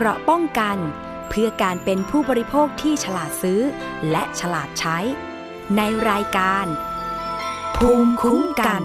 [0.00, 0.78] เกราะป้องกัน
[1.28, 3.60] เพื่อการเป็นผู้บริโภคที่ฉลาดซื้อ
[4.10, 4.98] และฉลาดใช้
[5.76, 6.66] ในรายการ
[7.76, 8.82] ภูมิคุ้มกัน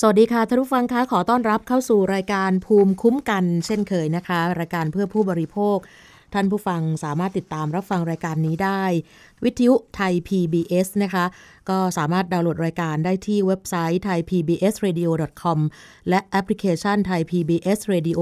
[0.00, 5.78] สวัสดีค่ะท่านผู้ฟังคะขอต้อนรับเข้าสู่รายการภูมิคุ้มกัน เช่นเคยนะคะ รายการเพื่อผู้บริโภค
[6.34, 8.82] ท่านผู้ฟังสามารถติดตามรับฟังรายการนี้ได้
[9.44, 11.24] วิทยุไทย PBS นะคะ
[11.70, 15.58] ก็สามารถดาวน์โหลดรายการได้ที่เว็บไซต์ thaipbsradio.com
[16.08, 18.20] และแอปพลิเคชัน Thai PBS Radio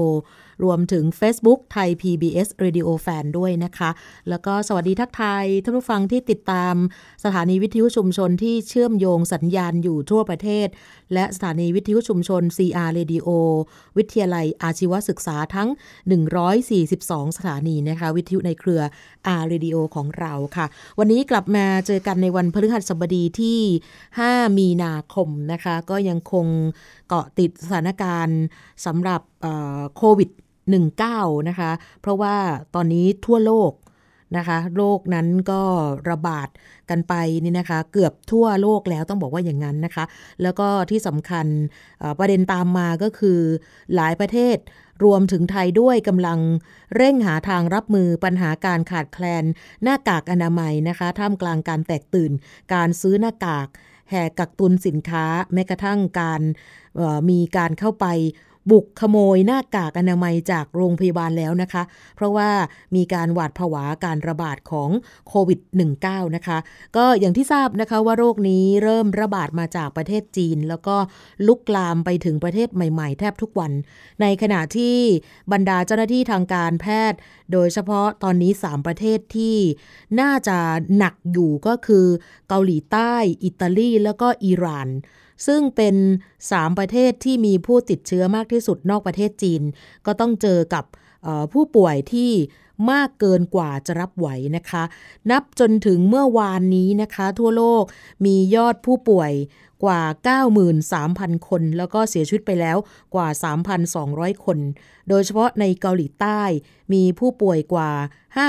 [0.63, 3.89] รวมถึง Facebook ไทย PBS Radio Fan ด้วยนะคะ
[4.29, 6.75] แล้วก็สวัสดีทักทายท่านผู้ฟังที่ติดตาม
[7.23, 10.67] สถานีวิทยุชุมชนที่เชื่อมโยงสัญญาณอยู่ทั่วประเทศ
[11.13, 13.27] และสถานีวิทยุชุมชน CR Radio
[13.97, 15.69] วิทยาลัยอาชีวศึกษาทั้ง
[16.53, 18.81] 142 สถานีนะคะ วิทยุในเครือ
[19.39, 20.65] R Radio ของเราค่ะ
[20.99, 23.59] วันนี้กลับมาเจอกันในวันพฤหัสบดีที่
[24.09, 26.45] 5 มีนาคมนะคะ ก็ยังคง
[27.07, 28.39] เกาะติดสถานการณ์
[28.85, 29.21] สำหรับ
[29.97, 30.29] โควิด
[30.89, 32.35] 19 นะคะ เพราะว่า
[32.75, 33.73] ตอนนี้ทั่วโลก
[34.37, 35.61] นะคะโรคนั้นก็
[36.09, 36.49] ระบาด
[36.89, 40.03] กันไปนี่นะคะ เกือบทั่วโลกแล้วต้องบอกว่าอย่างนั้นนะคะ
[40.41, 41.45] แล้วก็ที่สำคัญ
[42.19, 43.39] ประเด็นตามมาก็คือ
[43.95, 44.57] หลายประเทศ
[45.03, 46.39] รวมถึงไทยด้วยกำลัง
[46.95, 49.45] เร่งหาทางรับมือปัญหาการขาดแคลน
[49.83, 52.31] หน้ากากอนามัยนะคะ ท่ามกลางการแตกตื่น
[52.73, 53.67] การซื้อหน้ากาก
[54.09, 56.41] แห่กักตุนสินค้า แม้กระทั่งการ
[57.29, 58.05] มีการเข้าไป
[58.71, 61.83] บุกขโมยหน้ากากอนามัยจากโรงพยาบาลแล้วนะคะ
[62.15, 62.49] เพราะว่า
[62.95, 64.89] มีการหวาดผวาการระบาดของ
[65.27, 65.59] โควิด
[65.97, 66.57] -19 นะคะ
[66.95, 70.95] ก็อย่างที่ทราบนะคะว่าโรคนี้เริ่มระบาดมาจากประเทศจีน แล้วก็
[71.47, 73.71] ลุกลามไปถึงประเทศใหม่ ๆ แทบทุกวัน
[74.21, 74.97] ในขณะที่
[75.51, 77.19] บรรดาเจ้าหน้าที่ทางการแพทย์
[77.51, 79.57] โดยเฉพาะตอนนี้ 3 ประเทศที่
[80.19, 80.57] น่าจะ
[80.97, 82.05] หนักอยู่ก็คือ
[82.49, 83.13] เกาหลีใต้
[83.43, 84.89] อิตาลี แล้วก็อิหร่าน
[85.47, 85.95] ซึ่งเป็น
[86.41, 89.61] 3 ประเทศที่มีผู้ติดเชื้อมากที่สุดนอกประเทศจีน
[90.05, 90.85] ก็ต้องเจอกับ
[91.53, 92.31] ผู้ป่วยที่
[92.91, 94.83] มากเกินกว่าจะรับไหวนะคะ
[95.31, 97.83] นับจนถึงเมื่อวานนี้นะคะ ทั่วโลก
[98.25, 99.31] มียอดผู้ป่วย
[99.83, 100.01] กว่า
[100.75, 102.77] 93,000 คน แล้วก็เสียชีวิตไปแล้ว
[103.15, 103.27] กว่า
[103.85, 104.57] 3,200 คน
[105.09, 106.41] โดยเฉพาะในเกาหลีใต้
[106.93, 107.91] มีผู้ป่วยกว่า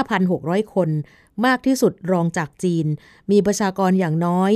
[0.07, 0.89] 5,600 คน
[1.47, 2.87] มากที่สุดรองจากจีน
[3.31, 4.53] มีประชากรอย่างน้อย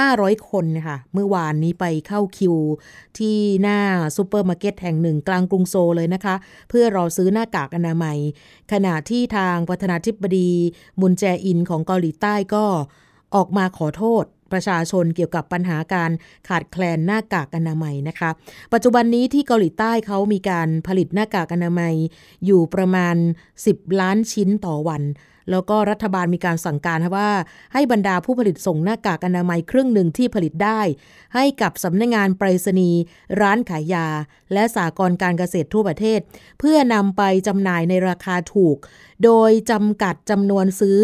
[0.00, 2.56] 500 คนนะคะเมื่อวานนี้ไปเข้าคิว
[3.18, 3.78] ที่หน้า
[4.16, 6.34] ซูเปอร์มาร์เก็ตแห่งหนึ่งกลางกรุงโซเลยนะคะ
[6.68, 8.18] เพื่อรอซื้อหน้ากากอนามัย
[8.72, 10.50] ขณะที่ทางประธานาธิบดี
[11.00, 12.64] มุนแจอินของเกาหลีใต้ก็
[13.34, 16.10] ออกมาขอโทษประชาชนเกี่ยวกับปัญหาการ
[16.48, 18.30] ขาดแคลนหน้ากากอนามัยนะคะ
[18.72, 21.94] ปัจจุบันนี้ที่เกาหลีใต้เขามีการผลิตหน้ากากอนามัย
[22.46, 23.16] อยู่ประมาณ
[23.58, 25.02] 10 ล้านชิ้นต่อวัน
[25.50, 27.30] แล้วก็รัฐบาลมีการสั่งการว่า
[27.72, 30.80] ให้บรรดาผู้ผลิตส่งหน้ากากอนามัยครึ่งหนึ่งที่ผลิตได้
[31.34, 33.00] ให้กับสำนักงงานไปรษณีย์
[33.40, 34.06] ร้านขายยา
[34.52, 36.20] และสากลการเกษตรทั่วประเทศ
[36.58, 38.76] เพื่อนำไปจำหน่ายในราคาถูก
[39.24, 40.98] โดยจำกัดจำนวนซื้อ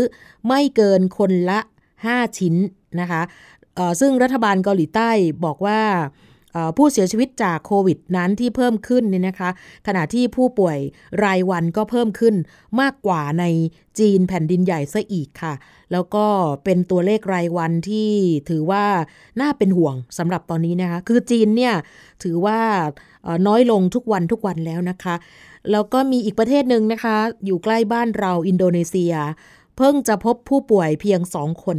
[0.48, 1.60] ไม่เกินคนละ
[1.98, 2.54] 5 ชิ้น
[3.00, 3.22] นะคะ
[4.00, 5.10] ซึ่งรัฐบาลเกาหลีใต้
[5.44, 5.80] บอกว่า
[6.76, 9.50] ผู้เสียชีวิตจากโควิดนั้นที่เพิ่มขึ้นเนี่ยนะคะ
[9.86, 10.78] ขณะที่ผู้ป่วย
[11.24, 12.34] รายวันก็เพิ่มขึ้น
[12.80, 13.44] มากกว่าใน
[13.98, 15.54] จีนแผ่นดินใหญ่ซะอีกค่ะ
[15.92, 16.26] แล้วก็
[16.64, 18.10] เป็นตัวเลขรายวันที่
[18.48, 18.84] ถือว่า
[19.40, 21.74] น่าเป็นห่วงสำหรับตอนนี้นะคะ คือจีนเนี่ย
[22.22, 22.60] ถือว่า
[23.46, 25.14] น้อยลงทุกวันทุกวันแล้วนะคะ
[25.72, 29.14] แล้วก็มีอีกประเทศหนึ่งนะคะ อยู่ใกล้บ้านเราอินโดนีเซีย
[29.76, 31.78] เพิ่งจะพบผู้ป่วยเพียงสองคน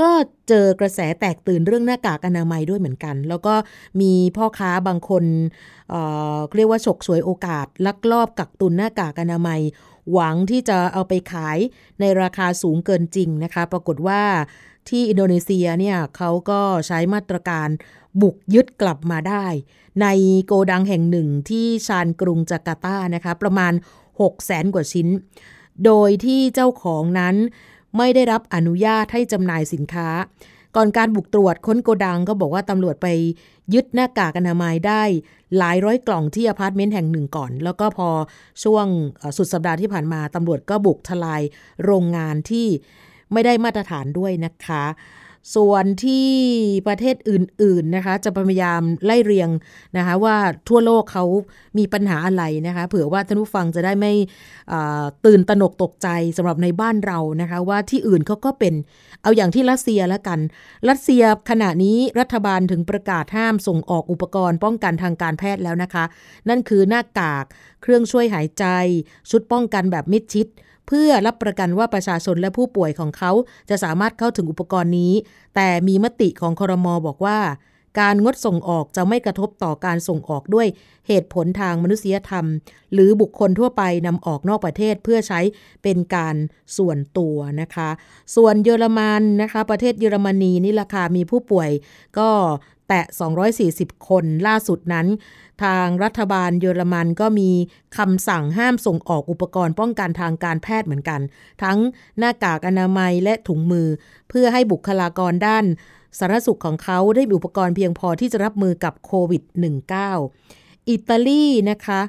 [0.00, 0.08] ก็
[0.48, 3.54] เจอกระแสแตกตื่นเรื่องหน้ากากอนามัยด้วยเหมือนกัน แล้วก็
[4.00, 5.24] มีพ่อค้าบางคน
[5.90, 9.60] เเรียกว่าฉกสวยโอกาส ลักลอบกักตุนหน้ากากอนามัย
[10.12, 11.58] หวังที่จะเอาไปขาย
[12.00, 14.22] ในราคาสูงเกินจริงนะคะ ปรากฏว่า
[14.88, 17.68] ที่อินโดนีเซียเนี่ยเขาก็ใช้มาตรการ
[18.22, 19.46] บุกยึดกลับมาได้
[20.02, 20.06] ใน
[20.46, 23.72] โกดังแห่งหนึ่งที่ชานกรุงจาการ์ตานะคะ ประมาณ
[24.20, 25.08] 6 0แสนกว่าชิ้น
[25.84, 27.36] โดยที่เจ้าของนั้น
[27.98, 30.08] ไม่ได้รับอนุญาตให้จำหน่ายสินค้า
[30.76, 33.08] ก่อนการบุกตรวจค้นโกดังก็บอกว่าตำรวจไป
[33.74, 35.02] ยึดหน้ากากอนามัยได้
[35.58, 38.08] หลายร้อยกล่องที่อพาร์ตเมนต์แห่งหนึ่งก่อน แล้วก็พอ
[38.64, 38.86] ช่วง
[39.36, 41.42] สุดสัปดาห์ที่ผ่านมาตำรวจก็บุกทลาย
[41.84, 42.66] โรงงานที่
[43.32, 44.84] ไม่ได้มาตรฐานด้วยนะคะ
[45.54, 46.28] ส่วนที่
[46.86, 49.48] ประเทศอื่นๆนะคะจะพยายามไล่เรียง
[49.96, 50.36] นะคะว่า
[50.68, 51.24] ทั่วโลกเขา
[51.78, 54.12] มีปัญหาอะไรนะคะเผื่อว่าท่านผู้ฟังจะได้ไม่
[55.26, 58.74] ตื่นตระหนกตกใจสำหรับในบ้านเรานะคะว่าที่อื่นเขาก็เป็น
[59.22, 60.38] เอาอย่างที่รัสเซียแล้วกัน
[60.88, 66.04] รัสเซียขณะนี้รัฐบาลถึงประกาศห้ามส่งออกอุปกรณ์ป้องกันทางการแพทย์แล้วนะคะ
[66.48, 67.44] นั่นคือหน้ากาก
[67.82, 68.64] เครื่องช่วยหายใจ
[69.30, 70.46] ชุดป้องกันแบบมิดชิด
[70.92, 73.32] พื่อรับประกันว่าประชาชนและผู้ป่วยของเขา
[73.70, 75.12] จะสามารถเข้าถึงอุปกรณ์นี้
[75.54, 77.38] แต่มีมติของคอรมอบอกว่า
[78.00, 80.66] การงดส่งออกจะไม่กระทบต่อการส่งออกด้วย
[81.08, 82.46] เหตุผลทางมนุษยธรรม
[82.92, 85.40] หรือบุคคลทั่วไปนำออกนอกประเทศเพื่อใช้
[85.82, 86.36] เป็นการ
[86.76, 87.90] ส่วนตัวนะคะ
[88.36, 91.70] ส่วนเยอรมันนะคะ ประเทศเยอรมนีนี่ราคามีผู้ป่วย
[92.18, 92.28] ก็
[92.92, 93.00] ตะ
[93.52, 95.06] 240 คนล่าสุดนั้น
[95.62, 97.50] ทางรัฐบาลเยอรมันก็มี
[97.98, 101.20] คำสั่งห้ามส่งออกอุปกรณ์ป้องกันทางการแพทย์เหมือนกัน
[101.62, 101.78] ทั้ง
[102.18, 103.88] หน้ากากอนามัยและถุงมือ
[104.28, 105.64] เพื่อให้บุคลากรด้าน
[106.18, 109.42] สาธารณสุขของเขาได้มีอุปกรณ์เพียงพอที่จะรับมือกับโควิด
[110.16, 112.00] -19 อิตาลีนะคะ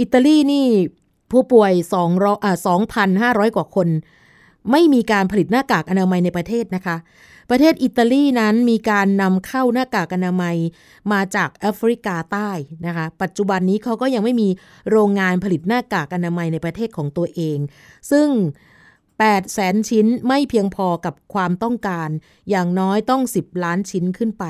[0.00, 0.66] อิตาลีนี่
[1.30, 1.98] ผู้ป่วย2 2
[2.94, 3.88] 5 0 0 กว่าคน
[4.70, 6.96] ไม่มีการผลิตหน้ากากอนามัยในประเทศนะคะ
[7.50, 10.56] ประเทศอิตาลีนั้นมีการนำเข้าหน้ากากอนามัย
[11.12, 12.50] มาจากแอฟริกาใต้
[12.86, 14.48] นะคะ ปัจจุบันนี้เขาก็ยังไม่มี
[14.90, 17.58] โรงงานผลิตหน้ากากอนามัยในประเทศของตัวเอง
[18.10, 18.28] ซึ่ง
[18.92, 22.08] 8แสนชิ้นไม่เพียงพอกับความต้องการ
[22.50, 24.44] อย่างน้อยต้อง 10 ล้านชิ้นขึ้นไป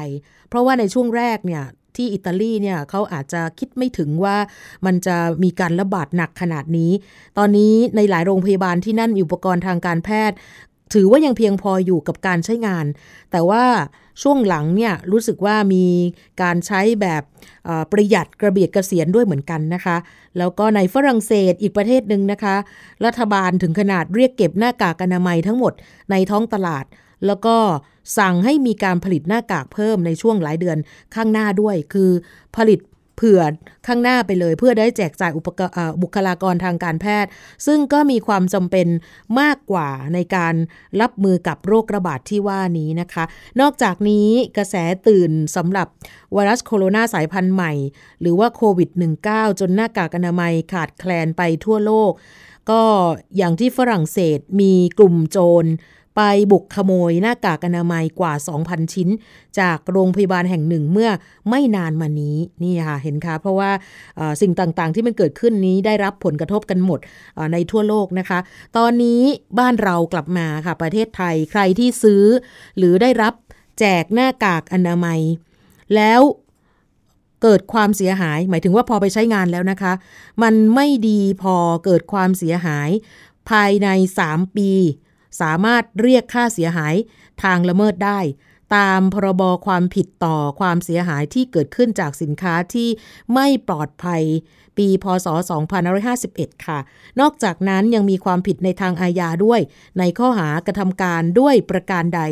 [0.48, 1.64] เพราะว่าในช่วงแรกเนี่ย
[1.96, 4.36] ที่อิตาลีเนี่ยเขาอาจจะคิดไม่ถึงว่า
[4.86, 6.92] มันจะมีการระบาดหนักขนาดนี้
[7.38, 10.36] ตอนนี้ในหลายโรงพยาบาลที่นั่นมีอุปกรณ์ทางการแพทย์
[10.94, 12.86] ถือว่ายังเพียงพออยู่กับการใช้งาน
[13.30, 13.64] แต่ว่า
[14.22, 15.86] ช่วงหลังเนี่ยรู้สึกว่ามี
[16.42, 17.22] การใช้แบบ
[17.92, 19.96] ประหยัดกระเบียดกระเสียนด้วยเหมือนกันนะคะ
[20.38, 22.56] แล้วก็ในฝรั่งเศสอีกประเทศหนึ่งนะคะ
[23.04, 25.72] รัฐบาลถึงขนาดเรียกเก็บหน้ากากอนามัยทั้งหมด
[26.10, 26.84] ในท้องตลาด
[27.26, 27.56] แล้วก็
[28.18, 30.78] สั่งให้มีการผลิตหน้ากากเพิ่มในช่วงหลายเดือน
[31.14, 32.10] ข้างหน้าด้วย คือ
[32.56, 32.78] ผลิต
[33.18, 33.42] เผื่อ
[33.86, 37.30] ข้างหน้าไปเลย เพื่อได้แจกจ่ายอุปกรณ์บุคลากรทางการแพทย์
[37.66, 38.88] ซึ่งก็มีความจำเป็น
[39.40, 40.54] มากกว่าในการ
[41.00, 43.24] รับมือกับโรคระบาดทที่ว่านี้นะคะ
[43.60, 44.74] นอกจากนี้กระแส
[45.08, 45.86] ตื่นสำหรับ
[46.32, 47.72] ไวรัสโคโรนาสายพันธุ์ใหม่
[48.20, 48.90] หรือว่าโควิด
[49.24, 52.12] -19 จนหน้ากากอนามัยขาดแคลนไปทั่วโลก
[52.70, 52.82] ก็
[53.36, 55.64] อย่างที่ฝรั่งเศสมีกลุ่มโจร
[56.20, 58.32] ไปบุกขโมยหน้ากากอนามัยกว่า
[58.62, 59.08] 2,000 ชิ้น
[59.60, 61.10] จากโรงพยาบาลแห่งหนึ่งเมื่อ
[61.50, 63.70] ไม่นานมานี้นี่ค่ะเห็นคะเพราะว่า
[64.40, 67.00] สิ่งต่างๆ ที่มันเกิดขึ้นนี้ได้รับผลกระทบกันหมด
[67.52, 68.38] ในทั่วโลกนะคะ
[68.76, 69.22] ตอนนี้
[69.58, 72.24] บ้านเรากลับมาค่ะประเทศไทยใครที่ซื้อ
[72.78, 73.34] หรือได้รับ
[73.78, 75.20] แจกหน้ากากอนามัย
[75.94, 76.20] แล้ว
[77.42, 79.92] เกิดความเสียหาย หมายถึงว่าพอไปใช้งานแล้วนะคะ
[80.42, 82.90] มันไม่ดีพอเกิดความเสียหาย
[83.50, 83.88] ภายใน
[84.24, 84.72] 3 ปี
[85.40, 86.94] สามารถเรียกค่าเสียหาย
[87.42, 88.20] ทางละเมิดได้
[88.76, 92.88] ตามพรบความผิดต่อความเสียหายที่เกิดขึ้นจากสินค้าที่
[93.34, 94.22] ไม่ปลอดภัย
[94.78, 95.26] ปีพศ
[95.96, 96.78] 2551 ค่ะ
[97.20, 99.60] นอกจากนั้นยังมีความผิดในทางอาญาด้วย
[99.98, 102.22] ในข้อหากระทำการด้วยประการใด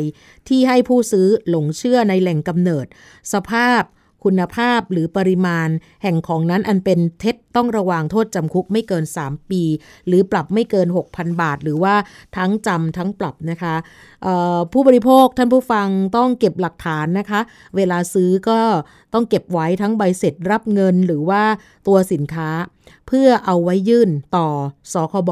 [0.47, 2.85] ที่ให้ผู้ซื้อหลงเชื่อในแหล่งกำเนิด
[3.33, 3.81] สภาพ
[4.27, 5.69] คุณภาพหรือปริมาณ
[6.03, 9.63] แห่งของนั้นอันเป็นเท็จต้องระวังโทษจำคุกไม่เกิน 3 ปี
[10.07, 11.95] หรือปรับไม่เกิน 6,000 บาท หรือว่า
[12.37, 13.75] ทั้งจำทั้งปรับนะคะ
[14.71, 15.87] ผู้บริโภคท่านผู้ฟัง
[16.17, 17.39] ต้องเก็บหลักฐานนะคะ
[17.75, 18.59] เวลาซื้อก็
[19.13, 21.43] ต้องเก็บไว้ทั้งใบเสร็จรับเงินหรือว่า
[21.87, 22.49] ตัวสินค้า
[23.07, 24.47] เพื่อเอาไว้ยื่นต่อ
[24.93, 25.31] สคบ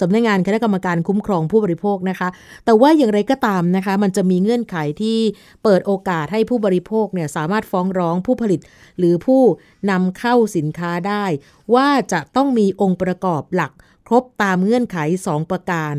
[0.00, 2.28] สำนักงงานคณะกรรมการคุ้มครองผู้บริโภคนะคะ
[2.64, 5.18] แต่ว่าอย่างไรก็ตามนะคะ มันจะมีเงื่อนไขที่
[5.62, 8.60] เปิดโอกาสให้ผู้บริโภคเนี่ยสามารถฟ้องร้องผู้ผลิต
[8.98, 9.42] หรือผู้
[9.90, 11.24] นำเข้าสินค้าได้
[11.74, 13.72] ว่าจะต้องมีองค์ประกอบหลัก
[14.06, 14.98] ครบตามเงื่อนไข
[15.28, 15.94] 2 ประการ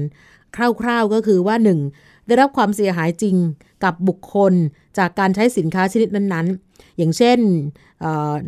[0.56, 1.56] คร่าวๆก็คือว่า
[1.92, 2.28] 1.
[2.28, 3.36] ได้รับความเสียหายจริง
[3.84, 4.54] กับบุคคล
[4.98, 7.40] จากการใช้สินค้าชนิดนั้นๆ อย่างเช่น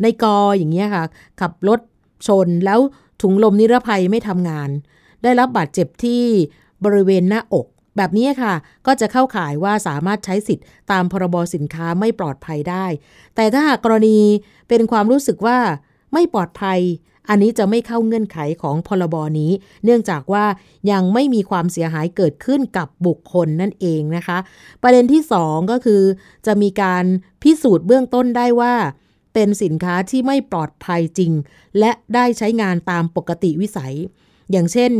[0.02, 1.04] ในกออย่างเงี้ยค่ะ
[1.40, 1.80] ขับรถ
[2.26, 2.80] ชนแล้ว
[3.22, 4.70] ถุงลมนิรภัยไม่ทำงาน
[5.24, 6.22] ได้รับบาดเจ็บที่
[6.84, 7.66] บริเวณหน้าอก
[7.96, 8.54] แบบนี้ค่ะ
[8.86, 12.86] ก็จะเข้าข่ายว่าสามารถใช้สิทธิ์ตามพรบสินค้าไม่ปลอดภัยได้
[13.34, 14.18] แต่ถ้าหากกรณี
[14.68, 15.58] เป็นความรู้สึกว่า
[16.12, 16.80] ไม่ปลอดภัย
[17.28, 19.52] อันนี้จะไม่เข้าเงื่อนไขของพรบนี้
[19.84, 20.44] เนื่องจากว่า
[20.90, 24.38] ยังไม่มีความเสียหายเกิดขึ้นกับบุคคลนั่นเองนะคะ
[24.82, 26.02] ประเด็นที่ 2 ก็คือ
[26.46, 27.04] จะมีการ
[27.42, 28.74] พิสูจน์เบื้องต้นได้ว่า
[29.34, 31.32] เป็นสินค้าที่ไม่ปลอดภัยจริง
[31.78, 33.94] และได้ใช้งานตามปกติวิสัย
[34.52, 34.92] อย่างเช่น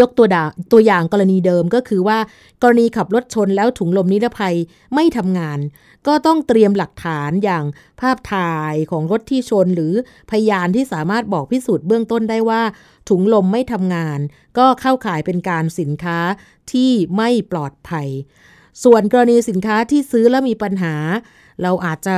[0.00, 2.18] ยกตัวดาตัวอย่างกรณีเดิมก็คือว่า
[2.62, 4.56] กรณีขับรถชนแล้วถุงลมนิรภัย
[4.94, 5.58] ไม่ทำงาน
[6.06, 7.64] ก็ต้องเตรียมหลักฐานอย่าง
[8.00, 9.92] ภาพถ่ายของรถที่ชนหรือ
[10.30, 12.62] พยานที่สามารถบอกพิสูจน์เบื้องต้นได้ว่า
[13.08, 14.18] ถุงลมไม่ทำงาน
[14.58, 16.18] ก็เข้าข่ายเป็นการสินค้า
[16.72, 18.08] ที่ไม่ปลอดภัย
[18.84, 20.94] ส่วนกรณีสินค้าที่ซื้อแล้วมีปัญหา
[21.62, 22.16] เราอาจจะ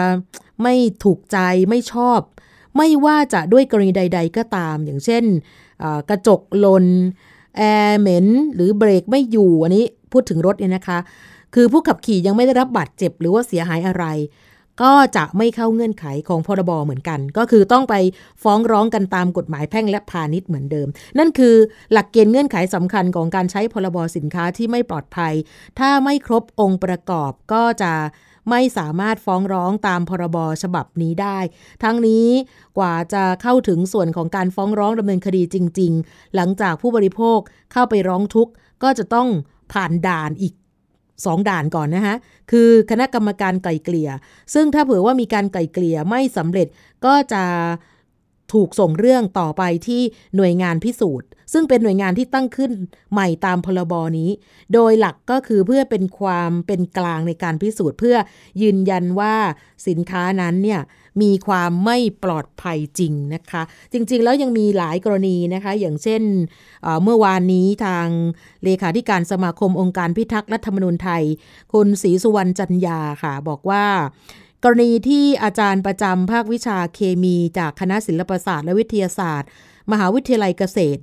[0.63, 1.39] ไม่ถูกใจ
[1.71, 2.21] ไม่ชอบ
[2.77, 5.25] ไม่ว่าจะด้วยกรณีใด ๆ ก็ตาม อย่างเช่น
[6.11, 6.85] กระจกลน
[7.57, 10.99] แอร์เหม็นหรือเบรกไม่อยู่อันนี้พูดถึงรถเนี่ยนะคะ
[11.55, 14.05] คือผู้ขับขี่ยังไม่ได้รับบาดเจ็บหรือว่าเสียหายอะไร
[14.83, 17.95] ก็จะไม่เข้าเงื่อนไขของพรบเหมือนกัน ก็คือต้องไป
[18.43, 21.55] ฟ้องร้องกันตามกฎหมายแพ่งและพาณิชย์เหมือนเดิม นั่นคือ
[21.93, 25.35] หลักเกณฑ์เงื่อนไขสำคัญของการใช้พรบสินค้าที่ไม่ปลอดภัย
[25.79, 27.93] ถ้าไม่ครบองค์ประกอบก็จะ
[28.51, 31.39] ไม่สามารถฟ้องร้องตามพรบฉบับนี้ได้
[31.83, 32.27] ทั้งนี้
[32.79, 37.39] กว่าจะเข้าถึงส่วนของการฟ้องร้องดำเนินคดีจริง ๆ หลังจากผู้บริโภค
[37.73, 38.53] เข้าไปร้องทุกข์
[38.83, 39.29] ก็จะต้อง
[39.73, 40.55] ผ่านด่านอีก
[41.25, 42.17] สองด่านก่อนนะคะ
[42.51, 44.11] คือคณะกรรมการไกล่เกลี่ย
[44.55, 46.69] ซึ่งถ้าเผื่อว่ามีการไกล่เกลี่ยไม่สำเร็จ
[47.05, 47.45] ก็จะ
[48.53, 50.03] ถูกส่งเรื่องต่อไปที่
[50.37, 52.73] หน่วยงานพิสูจน์ ซึ่งเป็นหน่วยงานที่ตั้งขึ้น
[53.13, 54.31] ใหม่ตามพรบนี้
[54.75, 58.17] โดยหลักก็คือเพื่อเป็นความเป็นกลางในการพิสูจน์ เพื่อ
[58.63, 59.35] ยืนยันว่า
[59.89, 60.81] สินค้านั้นเนี่ย
[61.23, 63.63] มีความไม่ปลอดภัยจริงนะคะ
[63.93, 66.23] จริงๆ แล้วยังมีหลายกรณีนะคะ อย่างเช่น
[67.03, 68.07] เมื่อวานนี้ทาง
[68.65, 71.23] เลขาธิการสมาคมองค์การพิทักษ์รัฐธรรมนูญไทย
[71.73, 73.85] คุณศรีสุวรรณจันยาค่ะ บอกว่า
[74.63, 79.49] กรณีที่อาจารย์ประจำภาควิชาเคมีจากคณะศิลปศาสตร์และวิทยาศาสตร์
[79.91, 81.03] มหาวิทยาลัยเกษตร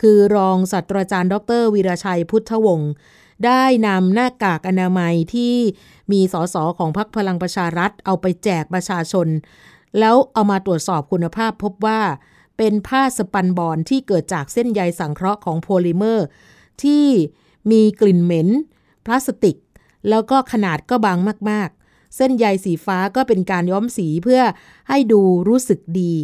[0.00, 2.92] คือรองศาสตราจารย์ ดร วีรชัยพุทธวงศ์
[3.46, 5.56] ได้นำหน้ากากอนามัยที่
[6.12, 9.28] มีสสของพรรคพลังประชารัฐเอาไปแจกประชาชน
[9.98, 12.00] แล้วเอามาตรวจสอบคุณภาพพบว่า
[12.58, 16.26] เป็นผ้า spunbond ที่เกิดจากเส้นใยสังเคราะห์ของโพลิเมอร์
[16.82, 17.06] ที่
[17.70, 18.48] มีกลิ่นเหม็น
[19.06, 19.56] พลาสติก
[20.08, 21.18] แล้วก็ขนาดก็บาง
[21.50, 21.83] มากๆ
[22.16, 24.40] เส้นใยสีฟ้าก็เป็นการย้อมสีเพื่อ
[24.88, 26.14] ให้ดูรู้สึกดี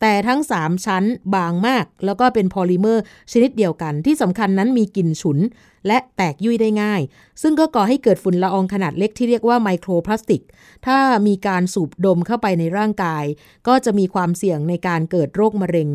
[0.00, 5.38] แต่ทั้ง 3 ชั้นบางมาก แล้วก็เป็นพอลิเมอร์ชนิดเดียวกัน ที่สำคัญนั้นมีกลิ่นฉุน
[5.86, 7.00] และแตกยุ่ยได้ง่าย
[7.42, 10.42] ซึ่งก็ก่อให้เกิดฝุ่นละอองขนาดเล็กที่เรียกว่าไมโครพลาสติก
[10.86, 13.24] ถ้ามีการสูบดมเข้าไปในร่างกาย
[13.68, 15.88] ก็จะมีความเสี่ยงในการเกิดโรคมะเร็ง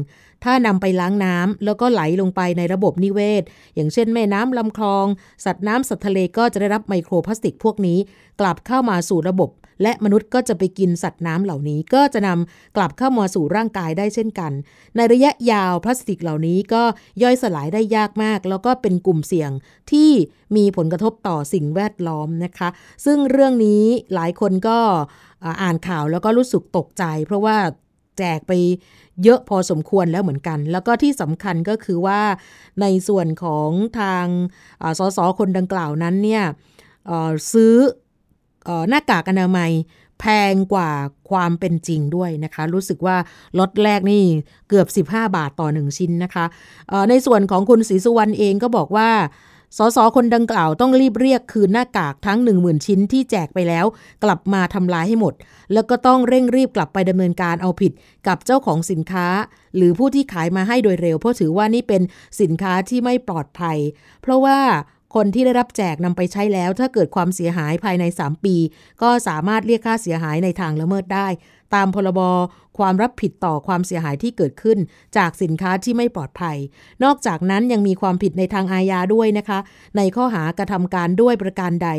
[0.43, 3.43] ถ้านำไปล้างน้ำแล้วก็ไหลลงไปในระบบนิเวศ
[3.75, 5.05] อย่างเช่นแม่น้ำลำคลอง
[5.45, 7.97] สัตว์น้ำสัตว์ทะเลก็จะได้รับไมโครพลาสติกพวกนี้
[8.39, 9.49] กลับเข้ามาสู่ระบบ
[9.81, 14.51] และมนุษย์ก็จะไปกินสัตว์น้ำเหล่านี้ ก็จะนำกลับเข้ามาสู่ร่างกายได้เช่นกัน
[14.95, 16.83] ในระยะยาวพลาสติกเหล่านี้ก็
[17.23, 19.51] ย่อยสลายได้ยากมาก แล้วก็เป็นกลุ่มเสี่ยง
[19.91, 20.09] ที่
[20.55, 22.69] มีผลกระทบต่อสิ่งแวดล้อมนะคะ
[23.05, 23.83] ซึ่งเรื่องนี้
[24.13, 24.77] หลายคนก็
[25.61, 27.57] อ่านข่าวแล้วก็รู้สึกตกใจ เพราะว่า
[28.17, 28.53] แจกไป
[29.23, 32.21] เยอะพอสมควรแล้วเหมือนกัน แล้วก็ที่สำคัญก็คือว่า
[32.81, 33.69] ในส่วนของ
[33.99, 34.25] ทาง
[34.99, 36.43] สสคนดังกล่าวนั้นเนี่ย
[37.53, 37.75] ซื้อ
[38.89, 39.71] หน้ากากอนามัย
[40.19, 40.91] แพงกว่า
[41.29, 43.17] ความเป็นจริงด้วยนะคะ รู้สึกว่า
[43.59, 44.23] ลดแรกนี่
[44.69, 46.45] เกือบ 15 บาทต่อ 1 ชิ้นนะคะ
[47.09, 49.09] ในส่วนของคุณศรีสุวรรณเองก็บอกว่า
[49.77, 53.85] สสคนดังกล่าวต้องรีบเรียกคืนหน้ากากทั้ง 10,000 ชิ้นที่แจกไปแล้ว
[54.23, 55.33] กลับมาทำลายให้หมด
[55.73, 57.91] แล้วก็ต้องเร่งรีบกลับไปดำเนินการเอาผิด
[58.27, 59.27] กับเจ้าของสินค้า
[59.75, 62.01] หรือผู้ที่ขายมาให้โดยเร็ว เพราะถือว่านี่เป็น
[62.41, 63.77] สินค้าที่ไม่ปลอดภัย
[64.21, 64.59] เพราะว่า
[65.13, 68.55] คนที่ได้รับแจกนำไปใช้แล้ว ถ้าเกิดความเสียหายภายใน 3 ปี
[69.01, 71.27] ก็สามารถเรียกค่าเสียหายในทางละเมิดได้
[71.75, 72.21] ตามพรบ
[72.77, 74.77] ความรับผิดต่อความเสียหายที่เกิดขึ้น
[75.17, 76.57] จากสินค้าที่ไม่ปลอดภัย
[77.03, 79.59] นอกจากนั้นยังมีความผิดในทางอาญาด้วยนะคะ
[79.97, 81.89] ในข้อหากระทำการด้วยประการใด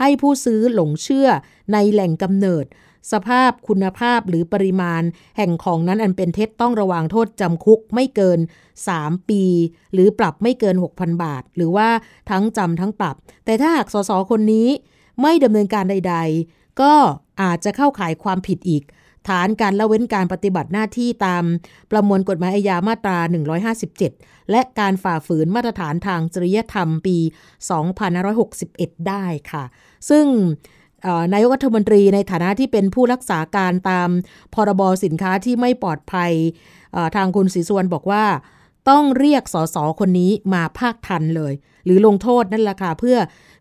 [0.00, 1.28] ให้ผู้ซื้อหลงเชื่อ
[1.72, 2.64] ในแหล่งกำเนิด
[3.12, 5.02] สภาพคุณภาพหรือปริมาณ
[5.36, 8.38] แห่งของนั้นอันเป็นเท็จต้องระวังโทษจำคุกไม่เกิน
[8.84, 9.42] 3 ปี
[9.92, 11.88] หรือปรับไม่เกิน 6,000 บาท หรือว่า
[12.30, 14.68] ทั้งจำทั้งปรับ แต่ถ้าหากสสคนนี้
[15.22, 16.16] ไม่ดำเนินการใด
[16.48, 16.92] ๆ ก็
[17.42, 18.84] อาจจะเข้าข่ายความผิดอีก
[19.28, 21.44] ฐานการละเว้นการปฏิบัติหน้าที่ตาม
[21.90, 23.18] ประมวลกฎหมายอาญามาตรา
[23.84, 27.16] 157 และการฝ่าฝืนมาตรฐานทางจริยธรรมปี
[28.32, 29.64] 2561 ได้ค่ะ
[30.10, 30.26] ซึ่ง
[31.32, 34.08] นายกรัฐมนตรีในฐานะที่เป็นผู้รักษาการตาม
[34.54, 36.32] พรบสินค้าที่ไม่ปลอดภัย
[37.16, 38.24] ทางคุณศรีสุวรรณบอกว่า
[38.90, 41.52] ต้องเรียกสสคนนี้มาภาคทันเลย
[41.84, 43.16] หรือลงโทษนั่นแหละค่ะเพื่อ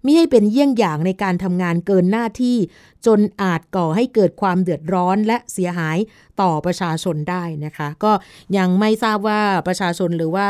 [0.05, 2.57] มิให้เป็นเยี่ยงอย่างในการทำงานเกินหน้าที่
[3.05, 5.97] จนอาจก่อให้เกิดความเดือดร้อนและเสียหาย
[6.41, 8.11] ต่อประชาชนได้นะคะ ก็
[8.57, 10.47] ยังไม่ทราบว่าประชาชนหรือว่า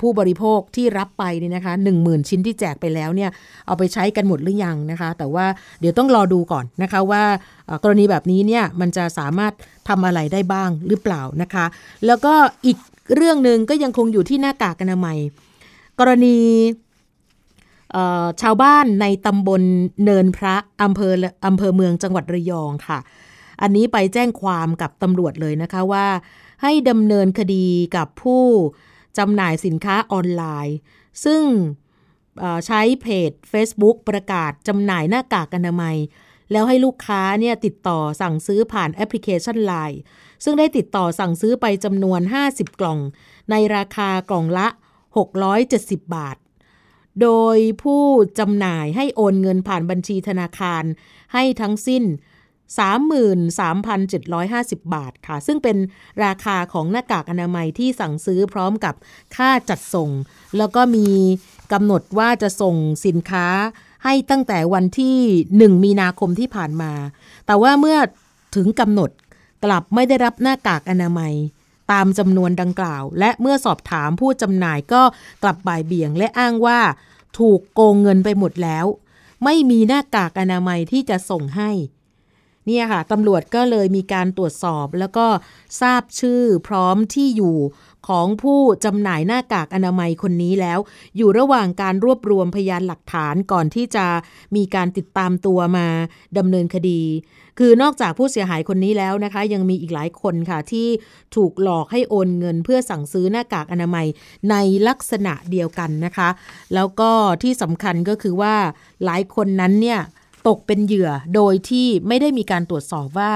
[0.00, 3.30] ผู้บริโภคที่รับไปนี่นะคะหนึ่งหมื่นชิ้นที่แจกไปแล้วเนี่ย
[3.66, 5.46] เอาไปใช้กันหมดหรือยังนะคะ แต่ว่า
[5.80, 7.22] เดี๋ยวต้องรอดูก่อนนะคะว่า
[7.84, 9.52] กรณีแบบนี้เนี่ยมันจะสามารถ
[9.88, 11.66] ทำอะไรได้บ้างหรือเปล่านะคะ
[12.06, 12.34] แล้วก็
[12.66, 12.78] อีก
[13.14, 15.18] เรื่องหนึ่งก็ยังคงอยู่ที่หน้ากากอนามัย
[16.00, 16.36] กรณี
[18.42, 19.62] ชาวบ้านในตำบล
[20.04, 21.12] เนินพระอำเภอ
[21.46, 22.98] อำเภอเมืองจังหวัดระยองค่ะ
[23.62, 26.06] อันนี้ไปแจ้งความกับตำรวจเลยนะคะว่า
[26.62, 28.44] ให้ดำเนินคดีกับผู้
[29.18, 30.76] จำหน่ายสินค้าออนไลน์
[31.24, 31.42] ซึ่ง
[32.66, 35.96] ใช้เพจ Facebook ประกาศจำหน่ายหน้ากากอนามัย
[36.52, 39.98] แล้วให้ลูกค้าเนี่ยติดต่อสั่งซื้อผ่านแอปพลิเคชัน Line
[40.44, 42.20] ซึ่งได้ติดต่อสั่งซื้อไปจำนวน
[42.50, 42.98] 50 กล่อง
[43.50, 44.66] ในราคากล่องละ
[45.42, 46.36] 670 บาท
[47.22, 48.02] โดยผู้
[48.38, 50.84] จำหน่ายให้โอนเงินผ่านบัญชีธนาคาร
[51.32, 52.04] ให้ทั้งสิ้น
[52.78, 55.76] 33,750 บาทค่ะ ซึ่งเป็น
[56.24, 58.94] ราคาของหน้ากากอนามัยที่สั่งซื้อพร้อมกับ
[59.36, 60.10] ค่าจัดส่ง
[60.58, 61.08] แล้วก็มี
[61.72, 63.46] กำหนดว่าจะส่งสินค้า
[64.04, 65.16] ให้ตั้งแต่วันที่
[65.54, 66.92] 1 มีนาคมที่ผ่านมา
[67.46, 67.98] แต่ว่าเมื่อ
[68.56, 69.10] ถึงกำหนด
[69.64, 71.34] กลับไม่ได้รับหน้ากากอนามัย
[71.92, 75.02] ตามจำนวนดังกล่าว และเมื่อสอบถามผู้จำหน่ายก็
[75.42, 76.80] กลับบ่ายเบี่ยงและอ้างว่า
[77.38, 78.86] ถูกโกงเงินไปหมดแล้ว
[79.44, 81.70] ไม่มีหน้ากากอนามัยที่จะส่งให้
[82.66, 85.26] เนี่ยค่ะตำรวจก็เลยมีการตรวจสอบแล้วก็
[85.80, 87.56] ทราบชื่อพร้อมที่อยู่
[88.08, 90.78] ของผู้จำหน่ายหน้ากากอนามัยคนนี้แล้ว
[91.16, 94.06] อยู่ระหว่างการรวบรวมพยานหลักฐานก่อนที่จะ
[94.56, 95.86] มีการติดตามตัวมา
[96.38, 97.02] ดำเนินคดี
[97.58, 100.88] คือนอกจากผู้เสียหายคนนี้แล้วนะคะ ยังมีอีกหลายคนค่ะที่
[101.36, 104.06] ถูกหลอกให้โอนเงินเพื่อสั่งซื้อหน้ากากอนามัย
[104.50, 104.56] ใน
[104.88, 106.28] ลักษณะเดียวกันนะคะ
[106.74, 107.10] แล้วก็
[107.42, 108.54] ที่สำคัญก็คือว่า
[109.04, 110.00] หลายคนนั้นเนี่ย
[110.48, 113.32] ตกเป็นเหยื่อโดยที่ไม่ได้มีการตรวจสอบว่า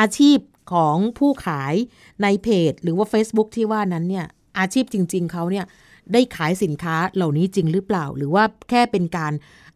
[0.00, 0.38] อาชีพ
[0.72, 1.74] ของผู้ขาย
[2.22, 4.26] ในเพจ หรือว่า Facebook ที่ว่านั้นเนี่ย
[4.58, 5.66] อาชีพจริง ๆเขาเนี่ย
[6.12, 9.32] ได้ขายสินค้าเหล่านี้จริงหรือเปล่า หรือว่าแค่เป็นการ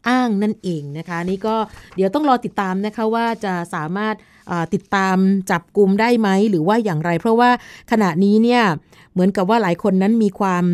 [0.09, 1.55] อ้างนั่นเองนะคะ นี่ก็
[1.95, 4.15] เดี๋ยวต้องรอติดตามนะคะว่าจะสามารถ
[4.73, 5.17] ติดตาม
[5.51, 7.49] จับกลุ่มได้ไหมหรือว่าอย่างไร เพราะว่า
[7.91, 8.63] ขณะนี้เนี่ย
[9.13, 10.65] เหมือนกับว่าหลายคนนั้นมีความ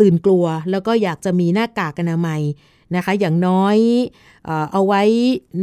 [0.00, 2.40] ตื่นกลัว แล้วก็อยากจะมีหน้ากากอนามัย
[2.96, 3.76] นะคะอย่างน้อย
[4.72, 5.02] เอาไว้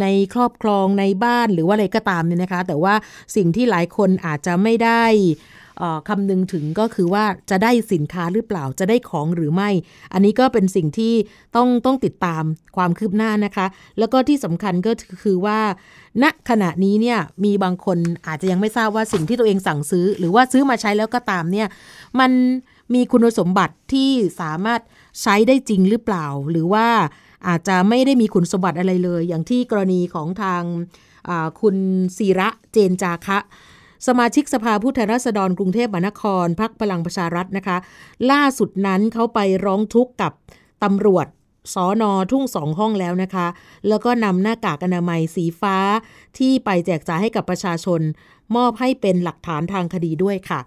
[0.02, 2.94] ในครอบครองในบ้านหรือว่าอะไรก็ตามเนี่ยนะคะ แต่ว่า
[3.36, 5.04] สิ่งที่หลายคนอาจจะไม่ได้
[6.08, 9.70] คำนึงถึงก็คือว่าจะได้สินค้าหรือเปล่าจะได้ของหรือไม่
[10.14, 11.14] อันนี้ก็เป็นสิ่งที่
[11.56, 12.44] ต้องต้องติดตาม
[12.78, 13.66] ความคืบหน้านะคะ
[14.00, 14.92] แล้วก็ที่สำคัญก็
[15.24, 15.60] คือว่า
[16.24, 21.68] ณขณะนี้เนี่ยมีบางคนอาจจะยังไม่ทราบว่าสิ่งที่ตัวเองสั่งซื้อ หรือว่าซื้อมาใช้แล้วก็ตามเนี่ย
[22.20, 22.32] มัน
[22.94, 24.10] มีคุณสมบัติที่
[24.42, 24.82] สามารถ
[25.22, 26.88] ใช้ได้จริงหรือเปล่า หรือว่า
[27.48, 30.64] อาจจะไม่ได้มีคุณสมบัติอะไรเลย อย่างที่กรณีของทาง
[31.62, 31.76] คุณ
[32.18, 33.40] ศิระเจนจาคะ
[34.08, 37.78] สมาชิกสภาผู้แทนราษฎรกรุงเทพมหานครพักพลังประชารัฐนะคะ
[38.32, 40.32] ล่าสุดนั้นเขาไปร้องทุกข์กับ
[40.84, 41.28] ตำรวจ
[41.74, 43.48] สอนอทุ่งสองห้องแล้วนะคะ
[43.88, 45.78] แล้วก็นำหน้ากากอนามัยสีฟ้า
[46.38, 48.02] ที่ไปแจกจ่ายให้กับประชาชน
[48.56, 50.60] มอบให้เป็นหลักฐานทางคดีด้วยค่ะ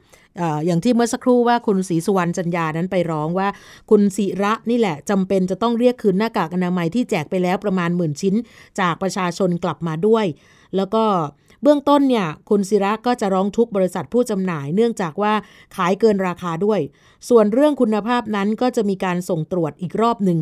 [0.66, 3.49] อย่างที่เมื่อสักครู่ว่าคุณศรีสุวรรณจันยานั้นไปร้องว่า
[3.90, 8.34] คุณศิระนี่แหละจำเป็นจะต้องเรียกคืนหน้ากากอนามัยที่แจกไปแล้วประมาณหมื่นชิ้น
[8.80, 10.26] จากประชาชนกลับมาด้วย
[10.76, 11.04] แล้วก็
[11.62, 15.32] เบื้องต้นเนี่ยคุณศิระก็จะร้องทุกบริษัทผู้จำหน่าย เนื่องจากว่า
[15.76, 16.80] ขายเกินราคาด้วย
[17.28, 20.38] ส่วนเรื่องคุณภาพนั้นก็จะมีการส่งตรวจอีกรอบหนึ่ง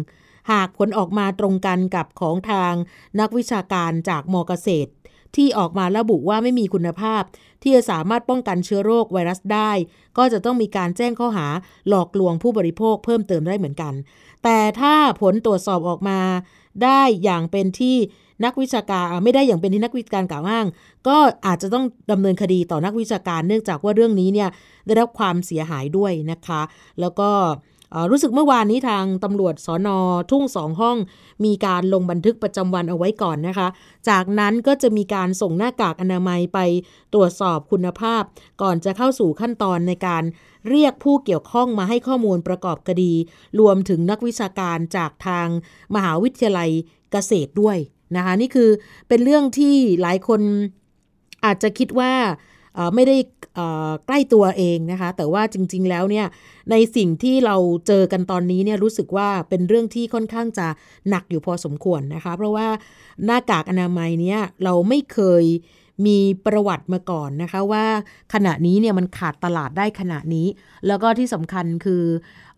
[0.53, 2.75] หากผลออกมาตรงกันกับของทาง
[3.21, 4.91] นักวิชาการจากมเกษตร
[5.37, 7.23] ที่ออกมาระบุว่าไม่มีคุณภาพ
[7.63, 9.71] ที่จะสามารถป้องกันเชื้อโรคไวรัสได้
[10.19, 11.47] ก็จะต้องมีการแจ้งข้อหา
[11.89, 13.93] หลอกลวงผู้บริโภคเพิ่มเติมได้เหมือนกัน
[14.45, 16.21] แต่ถ้าผลตรวจสอบออกมา
[16.85, 17.97] ได้อย่างเป็นที่
[18.45, 20.67] นักวิชาการไม่ได้อย่างเป็นที่นักวิชาการกล่าวอ้าง
[21.09, 21.17] ก็
[21.47, 24.49] อาจจะต้องดำเนินคดีต่อนักวิชาการ เนื่องจากว่าเรื่องนี้เนี่ย
[24.87, 26.61] ได้รับความเสียหายด้วยนะคะ
[27.01, 27.31] แล้วก็
[28.11, 29.99] รู้สึกเมื่อวานนี้ทางตำรวจสอนอ
[30.31, 30.97] ทุ่งสองห้อง
[31.45, 33.69] มีการลงบันทึกประจำวันเอาไว้ก่อนนะคะ
[34.09, 36.59] จากนั้นก็จะมีการส่งหน้ากากอนามัยไป
[37.15, 38.23] ตรวจสอบคุณภาพ
[38.63, 40.25] ก่อนจะเข้าสู่ขั้นตอนในการ
[40.69, 43.13] เรียกผู้เกี่ยวข้องมาให้ข้อมูลประกอบคดี
[43.61, 45.47] รวมถึงนักวิชาการจากทาง
[45.95, 46.71] มหาวิทยาลัย
[47.13, 47.77] เกษตรด้วย
[48.17, 48.71] นะคะนี่คือ
[49.09, 50.41] เป็นเรื่องที่หลายคน
[51.45, 52.13] อาจจะคิดว่า
[52.95, 53.17] ไม่ได้
[54.07, 56.27] ใกล้ตัวเองนะคะ แต่ว่าจริง ๆ แล้วเนี่ย
[56.71, 60.67] ในสิ่งที่เราเจอกันตอนนี้เนี่ยรู้สึกว่าเป็นเรื่องที่ค่อนข้างจะ
[61.09, 62.69] หนักอยู่พอสมควรนะคะ เพราะว่า
[63.25, 65.45] หน้ากากอนามัยเนี่ยเราไม่เคย
[66.07, 67.87] มีประวัติมาก่อนนะคะว่า
[68.35, 70.47] ขณะนี้เนี่ยมันขาดตลาดได้ขณะนี้
[70.87, 72.05] แล้วก็ที่สำคัญคือ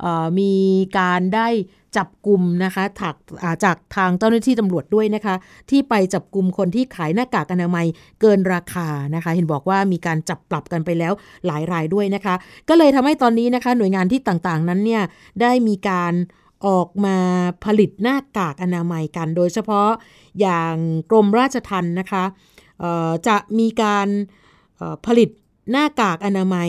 [0.05, 0.07] อ
[0.39, 0.53] มี
[0.99, 1.49] การได้
[1.97, 3.17] จับกลุ่มนะคะถัก
[3.65, 5.35] จากทางเจ้าหน้าที่ตำรวจด้วยนะคะ
[5.71, 7.87] ที่ไปจับกลุ่มคนที่ขายหน้ากากอนามัย
[8.21, 11.13] เกินราคานะคะ เห็นบอกว่ามีการจับปรับกันไปแล้ว
[11.47, 12.35] หลายรายด้วยนะคะ
[12.69, 15.03] ก็เลยทำให้ตอนนี้นะคะ หน่วยงานที่ต่างๆนั้นเนี่ย
[15.41, 16.13] ได้มีการ
[16.67, 17.17] ออกมา
[17.65, 19.89] ผลิตหน้ากากอนามัยกัน โดยเฉพาะ
[20.41, 20.75] อย่าง
[21.11, 22.25] กรมราชทัณฑ์นะคะ
[23.29, 24.09] จะมีการ
[25.07, 25.29] ผลิต
[25.71, 26.69] หน้ากากอนามัย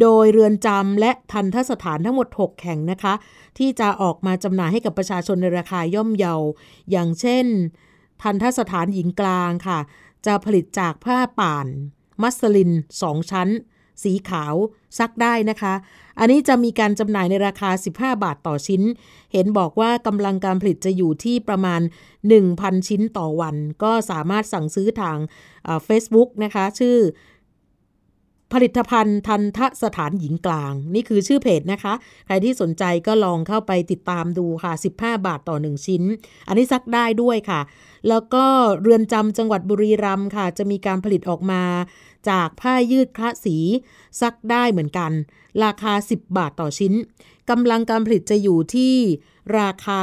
[0.00, 3.14] โดยเรือนจำและทันทสถานทั้งหมด 6 แห่งนะคะ
[3.58, 6.34] ที่จะออกมาจำหน่ายให้กับประชาชนในราคาย่อมเยา
[6.90, 7.46] อย่างเช่น
[8.22, 9.78] ทันทสถานหญิงกลางค่ะ
[10.26, 11.66] จะผลิตจากผ้าป่าน
[12.22, 12.70] มัสลิน
[13.02, 13.48] 2 ชั้น
[14.02, 14.54] สีขาว
[14.98, 15.74] ซักได้นะคะ
[16.18, 18.82] อันนี้จะมีการจำหน่ายในราคา 15 บาทต่อชิ้น
[19.32, 21.80] เห็นบอกว่ากำลังการผลิตจะอยู่ที่ประมาณ
[22.34, 25.18] 1,000 ชิ้นต่อวัน ก็สามารถสั่งซื้อทาง
[25.84, 26.96] เฟซบุ๊กนะคะ ชื่อ
[28.52, 31.94] ผลิตภัณฑ์ทันทสถานหญิงกลาง นี่คือชื่อเพจนะคะ
[32.26, 36.02] ใครที่สนใจก็ลองเข้าไปติดตามดูค่ะ 15 บาทต่อ 1 ชิ้น
[36.48, 37.60] อันนี้ซักได้ด้วยค่ะ
[38.08, 38.44] แล้วก็
[38.80, 41.62] เรือนจำจังหวัดบุรีรัมย์ค่ะ จะมีการผลิตออกมา
[42.28, 43.56] จากผ้ายืดคละสี
[44.20, 45.12] ซักได้เหมือนกัน
[45.64, 46.92] ราคา 10 บาทต่อชิ้น
[47.50, 48.94] กำลังการผลิตจะอยู่ที่
[49.58, 50.02] ราคา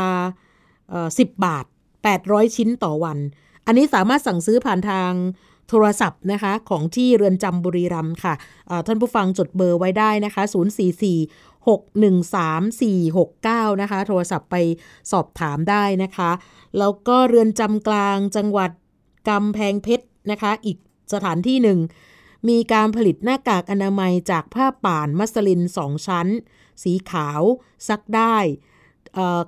[0.97, 1.65] 10 บาท
[2.10, 3.17] 800 ชิ้นต่อวัน
[3.65, 5.12] อันนี้สามารถสั่งซื้อผ่านทาง
[5.73, 8.33] โทรศัพท์นะคะของที่เรือนจำบุรีรัมย์ค่ะ
[8.88, 10.53] ท่านผู้ฟังจดเบอร์ไว้ได้นะคะ 044
[11.67, 12.91] 613
[13.71, 14.55] 469 นะคะ โทรศัพท์ไป
[15.12, 16.31] สอบถามได้นะคะ
[16.77, 18.71] แล้วก็เรือนจำกลางจังหวัด
[19.29, 20.77] กำแพงเพชรนะคะ อีก
[21.13, 21.79] สถานที่หนึ่ง
[22.49, 26.27] มีการผลิตหน้ากากอนามัยจากผ้าป่านมัสลินสองชั้น
[26.83, 27.41] สีขาว
[27.88, 28.38] ซักได้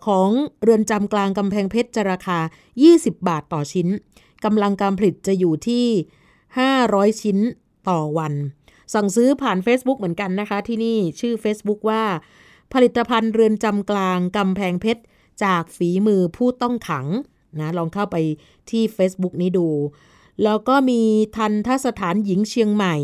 [0.07, 0.29] ของ
[0.63, 2.39] เรือนจำกลางกำแพงเพชรจะราคา
[2.83, 3.88] 20 บาทต่อชิ้น
[4.43, 5.86] กำลังการผลิตจะอยู่ที่
[6.54, 7.38] 500 ชิ้น
[7.89, 8.34] ต่อวัน
[8.93, 12.04] สั่งซื้อผ่าน Facebook เหมือนกันนะคะ ที่นี่ชื่อ Facebook ว่า
[12.74, 15.02] ผลิตภัณฑ์เรือนจำกลางกำแพงเพชร
[15.43, 17.08] จากฝีมือผู้ต้องขัง
[17.60, 18.15] นะลองเข้าไป
[18.69, 19.67] ที่ Facebook นี้ดู
[20.43, 21.02] แล้วก็มี
[21.38, 22.95] ทันทสถานหญิงเชียงใหม่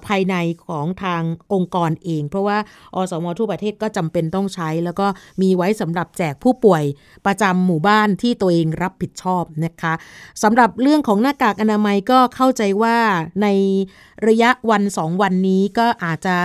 [0.07, 0.35] ภายใน
[0.66, 2.59] ของทางองค์กรเอง เพราะว่า
[2.95, 5.07] อสมทั่วประเทศก็จำเป็นต้องใช้ แล้วก็
[5.42, 6.83] มีไว้สำหรับแจกผู้ป่วย
[7.27, 9.92] ประจำหมู่บ้านที่ตัวเองรับผิดชอบนะคะ
[10.42, 12.97] สำหรับเรื่องของหน้ากากอนามัยก็เข้าใจว่า
[13.42, 13.47] ใน
[14.29, 16.37] ระยะวันสองวันนี้ก็อาจจะ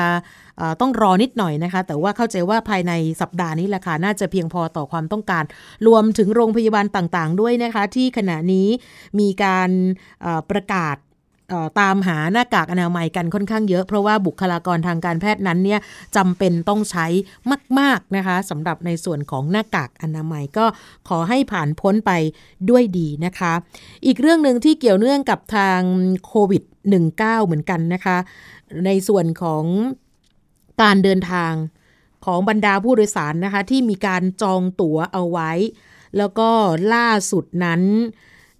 [0.81, 5.43] ต้องรอนิดหน่อยนะคะ แต่ว่าเข้าใจว่าภายในสัปดาห์นี้แหละค่ะน่าจะเพียงพอต่อความต้องการ
[5.87, 8.67] รวมถึงโรงพยาบาลต่างๆ ด้วยนะคะ ที่ขณะนี้
[9.19, 9.69] มีการ
[10.49, 10.97] ประกาศ
[11.81, 15.79] ตามหาหน้ากากอนามัยกันค่อนข้างเยอะ เพราะว่าบุคลากรทางการแพทย์นั้นเนี่ย
[16.15, 17.05] จำเป็นต้องใช้
[17.79, 20.65] มาก ๆ นะคะสำหรับในส่วนของหน้ากากอนามัยก็
[21.09, 22.11] ขอให้ผ่านพ้นไป
[22.69, 23.53] ด้วยดีนะคะ
[24.05, 25.79] อีกเรื่องหนึ่งที่เกี่ยวเนื่องกับทาง
[26.25, 26.63] โควิด
[27.03, 28.17] -19 เหมือนกันนะคะ
[28.85, 29.63] ในส่วนของ
[30.81, 31.53] การเดินทาง
[32.25, 35.51] ของบรรดาผู้โดยสารนะคะที่มีการจองตั๋วเอาไว้
[36.17, 36.49] แล้วก็
[36.93, 37.81] ล่าสุดนั้น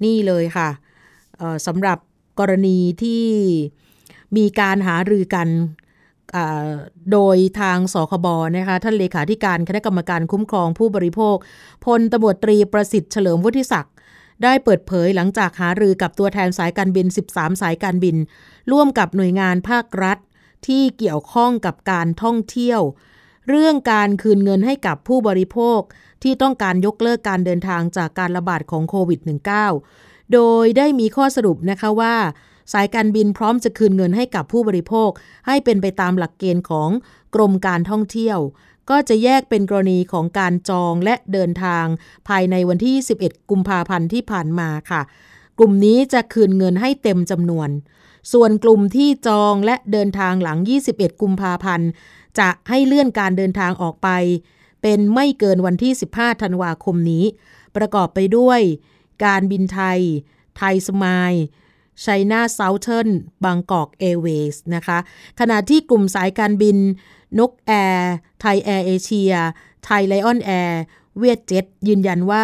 [0.04, 0.70] นี่เลยค่ะ
[1.68, 1.98] สำหรับ
[2.40, 3.26] กรณีที่
[4.38, 5.48] มีการหารือกัน
[7.12, 11.36] โดยทางสคบนะคะท่านเลขาธิการคณะกรรมการคุ้มครองผู้บริโภค
[11.86, 13.96] พลตบตรีประสิทธิ์เฉลิมวุฒิศักดิ์
[14.44, 18.16] ได้เปิดเผยหลังจากหารือกับตัวแทนสายการบิน 13 สายการบิน
[18.72, 20.18] ร่วมกับหน่วยงานภาครัฐ
[20.68, 22.82] ที่เกี่ยวข้องกับการท่องเที่ยว
[23.50, 25.80] เรื่องการคืนเงินให้กับผู้บริโภค
[26.24, 29.20] ที่ต้องการยกเลิกการเดินทางจากการระบาดของโควิด
[29.78, 32.16] -19 โดยได้มีข้อสรุปนะคะว่า
[32.74, 35.10] สายการบินพร้อมจะคืนเงินให้กับผู้บริโภค
[35.48, 36.90] ให้เป็นไปตามหลักเกณฑ์ของ
[37.36, 38.40] กรมการท่องเที่ยว
[38.90, 41.86] ก็จะแยกเป็นกรณีของการจองและเดินทาง
[42.28, 45.02] ภายในวันที่ 11 กุมภาพันธ์ที่ผ่านมาค่ะ
[45.58, 47.70] กลุ่มนี้จะคืนเงินให้เต็มจำนวน
[48.34, 50.60] ส่วนกลุ่มที่จองและเดินทางหลัง
[50.92, 51.90] 21 กุมภาพันธ์
[52.40, 54.10] จะให้เลื่อนการเดินทางออกไป
[54.82, 57.26] เป็นไม่เกินวันที่ 15 ธันวาคมนี้
[57.76, 58.62] ประกอบไปด้วย
[59.26, 60.00] การบินไทย
[60.58, 61.34] ไทยสมายล์
[62.02, 63.10] ไชน่าเซาเทิร์น
[63.44, 64.98] บางกอกแอร์เวย์สนะคะ
[65.40, 66.78] ขณะที่กลุ่มสายการบิน
[67.40, 69.34] นกแอร์ ไทยแอร์เอเชีย
[69.86, 70.82] ไทยไลออนแอร์
[71.20, 72.44] เวียดเจ็ตยืนยันว่า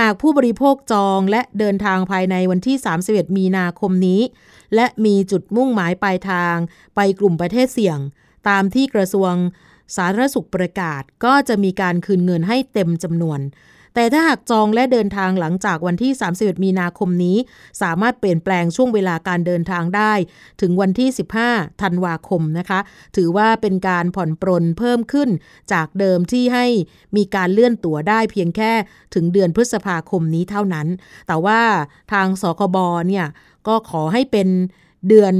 [0.00, 2.76] หากผู้บริโภคจองและเดินทางภายในวันที่
[3.06, 4.20] 31 มีนาคมนี้
[4.74, 6.56] และมีจุดมุ่งหมายปลายทาง
[6.96, 7.98] ไปกลุ่มประเทศเสี่ยง
[8.48, 9.32] ตามที่กระทรวง
[9.96, 13.40] สาธารณสุขประกาศก็จะมีการคืนเงินให้เต็มจำนวน
[13.94, 17.36] แต่ถ้าหากจองและเดินทางหลังจากวันที่ 31 มีนาคมนี้
[17.82, 20.12] สามารถเปลี่ยนแปลงช่วงเวลาการเดินทางได้
[20.60, 21.08] ถึงวันที่
[21.46, 22.80] 15 ธันวาคมนะคะ
[23.16, 25.28] ถือว่าเป็นการผ่อนปรนเพิ่มขึ้น
[25.72, 26.66] จากเดิมที่ให้
[27.16, 28.72] มีการเลื่อนตั๋วได้เพียงแค่
[29.14, 30.86] ถึงเดือนพฤษภาคมนี้เท่านั้น
[31.26, 31.60] แต่ว่า
[32.12, 32.76] ทางสคบ
[33.08, 33.26] เนี่ย
[33.66, 34.48] ก็ขอให้เป็น
[35.08, 35.34] เดือน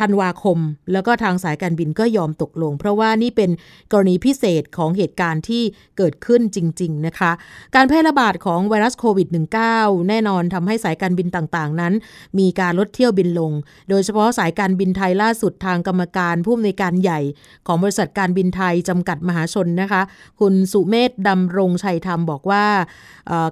[0.00, 0.58] ธันวาคม
[0.92, 3.50] แล้วก็ทางสายการบินก็ยอมตกลง เพราะว่านี่เป็น
[3.92, 5.62] กรณีพิเศษของเหตุการณ์ที่
[5.96, 7.32] เกิดขึ้นจริง ๆ นะคะ
[7.74, 9.28] การแพร่ระบาดของไวรัสโควิด
[9.68, 11.92] -19 แน่นอนทำให้สายการบินต่างๆ นั้น
[12.38, 13.52] มีการลดเที่ยวบินลง
[13.88, 17.20] โดยเฉพาะสายการบินไทยล่าสุดทางกรรมการผู้อำนวยการใหญ่
[17.66, 20.02] ของบริษัทการบินไทยจำกัดมหาชนนะคะ
[20.40, 22.64] คุณสุเมธดำรงชัยธรรมบอกว่า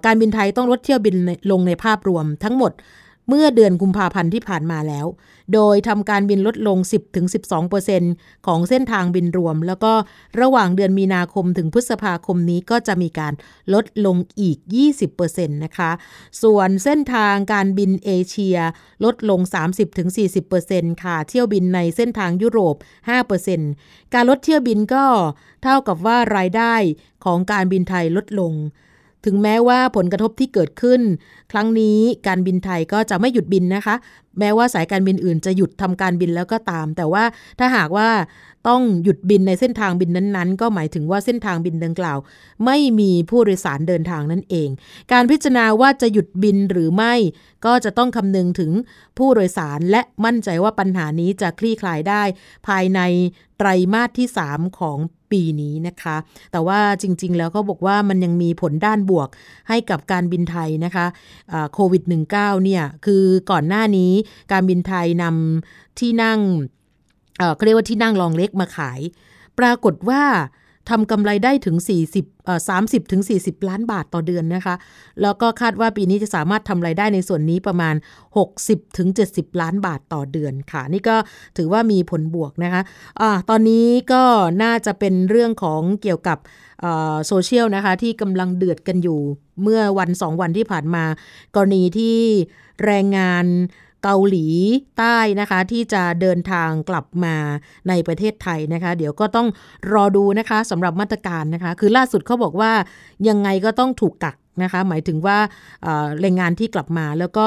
[0.06, 1.16] การบินไทยต้องลดเที่ยวบิน
[1.50, 2.72] ลงในภาพรวมทั้งหมด
[3.28, 5.06] เมื่อเดือนกุมภาพันธ์ที่ผ่านมาแล้ว
[5.54, 6.78] โดยทำการบินลดลง
[7.62, 9.92] 10-12%ของเส้นทางบินรวม แล้วก็
[10.40, 13.32] ระหว่างเดือนมีนาคมถึงพฤษภาคมนี้ก็จะมีการ
[13.74, 14.58] ลดลงอีก
[15.10, 15.90] 20%นะคะ
[16.42, 18.58] ส่วนเส้นทางการบินเอเชีย
[19.04, 19.40] ลดลง
[20.22, 22.76] 30-40%ค่ะ เที่ยวบินในเส้นทางยุโรป
[23.44, 25.04] 5%การลดเที่ยวบินก็
[25.62, 26.74] เท่ากับว่ารายได้
[27.24, 28.54] ของการบินไทยลดลง
[29.24, 31.00] ถึงแม้ว่าผลกระทบที่เกิดขึ้น
[31.52, 33.94] ครั้งนี้การบินไทยก็จะไม่หยุดบินนะคะ
[34.38, 37.24] แม้ว่าสายการบินอื่นจะหยุดทำการบินแล้วก็ตาม แต่ว่า
[37.58, 38.08] ถ้าหากว่า
[38.68, 42.18] ต้องหยุดบินในเส้นทางบินนั้นๆ ก็หมายถึงว่าเส้นทางบินดังกล่าว
[42.64, 44.68] ไม่มีผู้โดยสารเดินทางนั่นเอง
[45.12, 47.14] การพิจารณาว่าจะหยุดบินหรือไม่
[47.66, 48.70] ก็จะต้องคำนึงถึง
[49.18, 52.22] ผู้โดยสารและมั่นใจว่าปัญหานี้จะคลี่คลายได้
[52.68, 53.00] ภายใน
[53.58, 54.98] ไตรมาสที่ 3 ของ
[55.32, 56.16] ปีนี้นะคะ
[56.52, 59.28] แต่ว่าจริง ๆ แล้วเขาบอกว่ามันยังมีผลด้านบวก
[59.68, 61.06] ให้กับการบินไทยนะคะ
[61.72, 62.02] โควิด
[62.34, 64.12] -19 เนี่ย คือก่อนหน้านี้
[64.52, 66.40] การบินไทยนำที่นั่ง
[67.54, 69.00] เขาเรียกว่าที่นั่งรองเล็กมาขาย
[69.58, 70.22] ปรากฏว่า
[70.90, 71.76] ทำกำไรได้ถึง
[72.12, 74.74] 40เอ่อ30 ถึง 40 ล้านบาทต่อเดือนนะคะ
[75.22, 77.94] แล้วก็คาดว่าปีนี้จะสามารถทำไรายได้ในส่วนนี้ประมาณ
[78.46, 81.16] 60 ถึง 70 ล้านบาทต่อเดือนค่ะ นี่ก็
[81.56, 82.82] ถือว่ามีผลบวกนะคะ
[83.20, 84.22] อ่าตอนนี้ก็
[84.62, 86.38] น่าจะเป็นเรื่องของเกี่ยวกับ
[87.26, 89.20] โซเชียลนะคะที่กำลังเดือดกันอยู่
[89.62, 91.04] เมื่อวันสองวันที่ผ่านมา
[91.54, 92.18] กรณีที่
[92.84, 93.44] แรงงาน
[94.02, 94.46] เกาหลี
[94.98, 97.36] ใต้นะคะ ที่จะเดินทางกลับมา
[97.88, 99.48] ในประเทศไทยนะคะ เดี๋ยวก็ต้อง
[99.92, 102.72] รอดูนะคะสำหรับมาตรการนะคะ คือล่าสุดเขาบอกว่า
[103.28, 105.38] ยังไงก็ต้องถูกกักนะคะ หมายถึงว่า
[106.20, 107.46] แรงงานที่กลับมาแล้วก็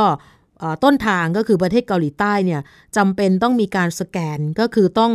[0.84, 2.62] ต้นทางก็คือประเทศเกาหลีใต้เนี่ย
[2.98, 5.12] จำเป็นต้องมีการสแกนก็คือต้อง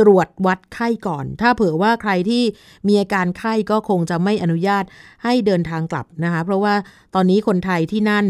[0.00, 2.42] ตรวจวัดไข้ก่อน ถ้าเผื่อว่าใครที่
[2.88, 4.84] มีอาการไข้ก็คงจะไม่อนุญาต
[5.24, 6.74] ให้เดินทางกลับนะคะ เพราะว่า
[7.14, 8.26] ตอนนี้คนไทยที่นั่น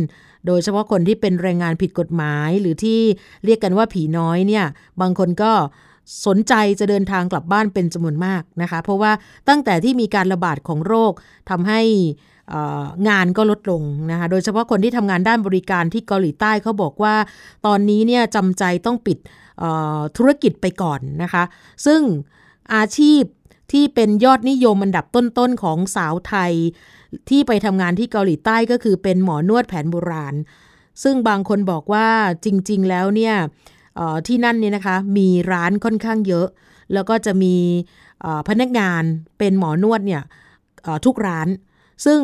[0.46, 3.00] โดยเฉพาะคนที่เป็นแรงงานผิดกฎหมาย หรือที่
[3.44, 4.64] เรียกกันว่าผีน้อยเนี่ย
[5.00, 5.52] บางคนก็
[6.26, 9.12] สนใจจะเดินทางกลับบ้านเป็นจำนวนมากนะคะ เพราะว่า
[9.48, 11.12] ตั้งแต่ที่มีการระบาดของโรค
[11.50, 11.80] ทำให้
[13.08, 17.14] งานก็ลดลงนะคะ โดยเฉพาะคนที่ทำงานด้านบริการที่เกาหลีใต้เขาบอกว่า
[17.66, 19.18] ตอนนี้เนี่ยจำใจต้องปิด
[20.16, 21.44] ธุรกิจไปก่อนนะคะ
[21.86, 22.00] ซึ่ง
[22.74, 23.22] อาชีพ
[23.72, 26.52] ที่เป็นยอดนิยมอันดับต้นๆของสาวไทย
[27.30, 30.34] ที่ไปทำงานที่เกาหลีใต้ก็คือเป็นหมอนวดแผนโบราณ
[31.02, 32.08] ซึ่งบางคนบอกว่า
[32.44, 33.34] จริงๆแล้วเนี่ย
[34.26, 36.46] ที่นั่นเนี่ยนะคะมีร้านค่อนข้างเยอะ
[36.92, 37.56] แล้วก็จะมี
[38.48, 39.02] พนักงาน
[39.38, 40.22] เป็นหมอนวดเนี่ย
[41.04, 41.48] ทุกร้าน
[42.06, 42.20] ซึ่ง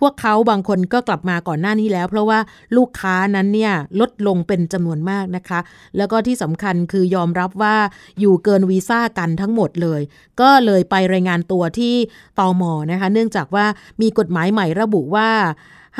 [0.00, 2.38] พวกเขาบางคนก็กลับมาก่อนหน้านี้แล้ว เพราะว่า
[2.76, 5.60] ลูกค้านั้นเนี่ยลดลงเป็นจำนวนมากนะคะ
[5.96, 7.76] แล้วก็ที่สำคัญคือยอมรับว่า
[8.20, 10.00] อยู่เกินวีซ่ากันทั้งหมดเลย
[10.40, 11.94] ก็เลยไปรายงานตัวที่
[12.38, 13.66] ตอมอนะคะ เนื่องจากว่า
[14.02, 15.30] มีกฎหมายใหม่ระบุว่า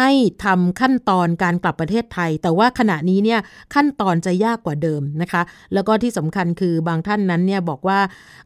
[0.00, 0.12] ให้
[0.44, 3.40] ทำขั้นตอนการกลับประเทศไทย แต่ว่าขณะนี้เนี่ย
[3.74, 5.42] ขั้นตอนจะยากกว่าเดิมนะคะ
[5.74, 7.98] แล้วก็ที่สำคัญคือบางท่านนั้นเนี่ยบอกว่า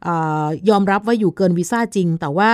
[0.05, 0.09] อ
[0.69, 2.51] ยอมรับว่าอยู่เกินวีซ่าจริง แต่ว่า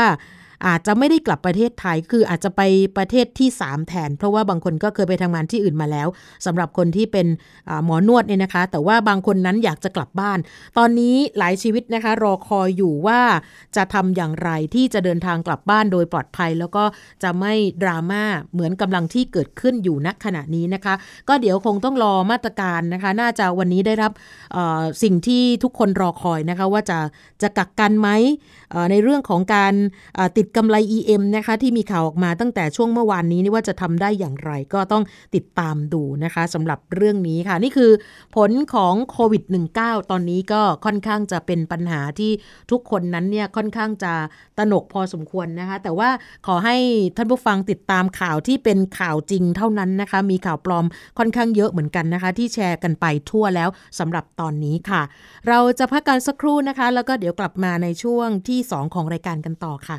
[0.65, 2.61] อาจจะไม่ได้กลับประเทศไทย คืออาจจะไป
[2.97, 6.07] ประเทศที่ 3 แทน เพราะว่าบางคนก็เคยไปทำงานที่อื่นมาแล้ว
[6.45, 7.27] สำหรับคนที่เป็น
[7.85, 10.37] หมอนวดเนี่ยนะคะ แต่ว่าบางคนนั้นอยากจะกลับบ้าน
[10.77, 13.21] ตอนนี้หลายชีวิตนะคะรอคอยอยู่ว่า
[13.75, 16.83] จะทำอย่างไรที่จะเดินทางกลับบ้านโดยปลอดภัย แล้วก็
[17.23, 20.93] จะไม่ดราม่าเหมือนกำลังที่เกิดขึ้นอยู่ณขณะนี้นะคะ
[21.27, 24.11] ก็เดี๋ยวคงต้องรอมาตรการนะคะ น่าจะวันนี้ได้รับ
[25.03, 26.99] สิ่งที่ทุกคนรอคอยนะคะว่าจะ
[27.41, 28.09] จะกักกันไหม
[28.91, 29.73] ในเรื่องของการ
[30.37, 35.03] ติดกำไร EM นะคะที่มีข่าวออกมาตั้งแต่ช่วงเมื่อวานนี้นี่ว่าจะทำได้อย่างไรก็ต้อง
[35.35, 37.91] ติดตามดูนะคะสำหรับเรื่องนี้ค่ะ นี่คือ
[38.35, 39.43] ผลของโควิด
[39.77, 42.31] -19 ตอนนี้ก็ค่อนข้างจะเป็นปัญหาที่
[42.71, 44.13] ทุกคนนั้นเนี่ยค่อนข้างจะ
[44.57, 46.09] ตนกพอสมควรนะคะ แต่ว่า
[46.47, 46.77] ขอให้
[47.17, 50.85] ท่านผู้ฟังติดตามข่าวที่เป็นข่าวจริงเท่านั้นนะคะ มีข่าวปลอม
[51.17, 55.01] ค่อนข้างเยอะเหมือนกันนะคะ ที่แชร์กันไปทั่วแล้วสำหรับตอนนี้ค่ะ
[55.47, 59.97] เราจะพักกันสักครู่นะคะ แล้วก็เดี๋ยวกลับมาในช่วงที่ 2 ของรายการกันต่อค่ะ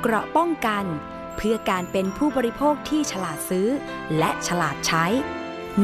[0.00, 0.84] เกราะป้องกัน
[1.36, 3.68] เพื่อการเป็นผู้บริโภคที่ฉลาดซื้อ
[4.18, 5.06] และฉลาดใช้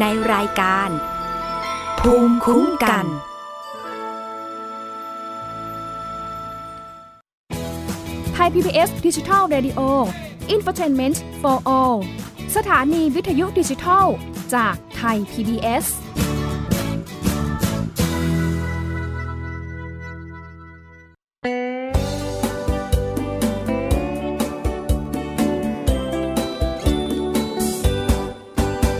[0.00, 0.90] ในรายการ
[2.00, 3.06] ภูมิคุ้มกัน
[8.34, 9.80] ไทย PBS ดิจิทัล Radio
[10.54, 11.96] Infotainment for All
[12.56, 14.06] สถานีวิทยุดิจิทัล
[14.54, 15.86] จากไทย PBS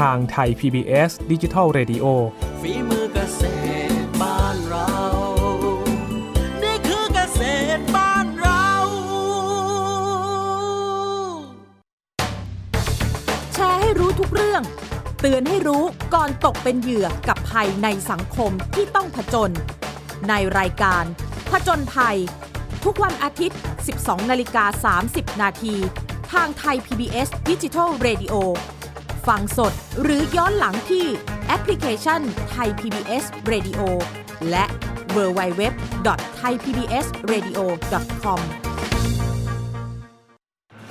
[0.00, 2.04] ทางไทย PBS d i g i ดิจิ Radio
[2.60, 3.42] ฝีมือเกษ
[3.90, 4.90] ตรบ้านเรา
[6.62, 7.42] นี่คือเกษ
[7.76, 8.66] ตรบ้านเรา
[13.54, 14.62] แชร์ให้รู้ทุกเรื่อง
[15.20, 19.50] เตือนให้รู้ก่อนตกเป็นเหยื่อกับภัยในสังคมที่ต้องผจญ
[20.28, 21.04] ในรายการ
[21.50, 22.18] ผจญภัย
[22.84, 23.58] ทุกวันอาทิตย์
[23.94, 25.74] 12 นาฬิกา 30 นาที
[26.32, 28.34] ทางไทย PBS d i g i ดิจิ Radio
[29.28, 31.06] ฟังสดหรือย้อนหลังที่
[31.46, 33.80] แอปพลิเคชันไทย PBS Radio
[34.50, 34.64] และ
[35.16, 35.62] w w w
[36.40, 38.65] thaipbsradio.com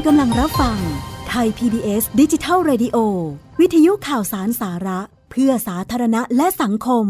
[0.00, 0.78] ณกำลังรับฟัง
[1.28, 2.96] ไทย PBS ดิจิทัล Radio
[3.60, 7.06] วิทยุข่าวสารสาระ เพื่อสาธารณะและสังคม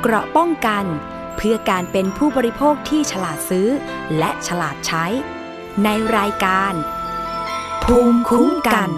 [0.00, 0.84] เกราะป้องกัน
[1.36, 3.68] เพื่อการเป็นผู้บริโภคที่ฉลาดซื้อ
[4.18, 5.04] และฉลาดใช้
[5.84, 6.72] ในรายการ
[7.84, 8.90] ภูมิคุ้มกัน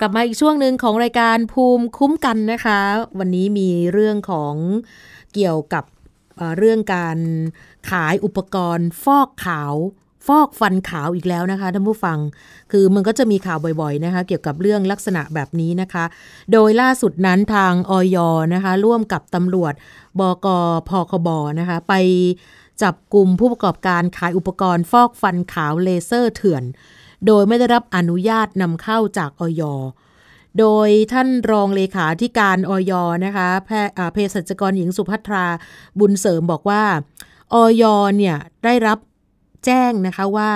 [0.00, 2.80] กลับมาอีกช่วงหนึ่งของรายการภูมิคุ้มกันนะคะ
[3.18, 4.54] วันนี้มีเรื่องของ
[5.34, 5.84] เกี่ยวกับ
[6.36, 7.18] เอ่อเรื่องการ
[7.90, 9.74] ขายอุปกรณ์ ฟอกขาว
[10.26, 12.18] ฟอกฟันขาวอีกแล้วนะคะท่านผู้ฟัง
[12.72, 16.04] คือมันก็จะมีข่าวบ่อยๆนะคะ เกี่ยวกับเรื่องลักษณะแบบนี้นะคะ
[16.52, 18.16] โดยล่าสุดนั้นทางออย
[18.54, 19.74] นะคะ ร่วมกับตำรวจ
[20.20, 20.46] บก
[20.88, 21.28] พคบ
[21.60, 21.94] นะคะ ไป
[22.82, 26.64] จับกลุ่มผู้ประกอบการขายอุปกรณ์ ฟอกฟันขาวเลเซอร์เถื่อน
[27.26, 29.62] โดยไม่ได้รับอนุญาตนำเข้าจากออย
[30.58, 32.92] โดยท่านรองเลขาธิการออย
[33.24, 35.46] นะคะแพอ่าเภสัชกรหญิงสุภัทรา
[35.98, 36.82] บุญเสริมบอกว่า
[37.54, 37.84] ออย
[38.16, 38.98] เนี่ยได้รับ
[39.64, 40.50] แจ้งนะคะว่า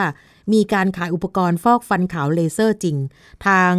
[0.52, 2.96] มีการขายอุปกรณ์ฟอกฟันขาวเลเซอร์จริง
[3.46, 3.72] ทาง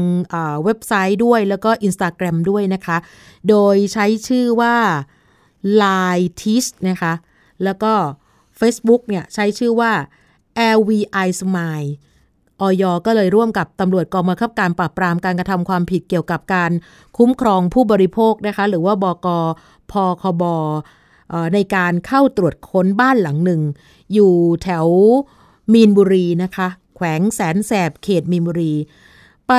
[0.63, 2.97] เว็บไซต์ด้วยแล้วก็ Instagram ด้วยนะคะ
[3.49, 4.75] โดยใช้ชื่อว่า
[5.81, 7.13] Line t i s นะคะ
[7.63, 7.93] แล้วก็
[8.59, 9.91] Facebook เนี่ยใช้ชื่อว่า
[10.77, 11.89] LVI Smile
[12.61, 16.71] ออยก็เลยร่วมกับตำรวจกองบังคับการปราบปรามการกระทำความผิดเกี่ยวกับการ
[17.17, 19.27] คุ้มครองผู้บริโภคนะคะ หรือว่าบก
[19.91, 20.75] พคบเอ่อ
[21.53, 23.61] ในการเข้าตรวจค้นบ้านหลังหนึ่ง
[24.13, 24.33] อยู่
[24.63, 24.87] แถว
[25.73, 28.73] มีนบุรีนะคะ แขวงแสนแสบเขตมีนบุรี
[29.47, 29.53] ไป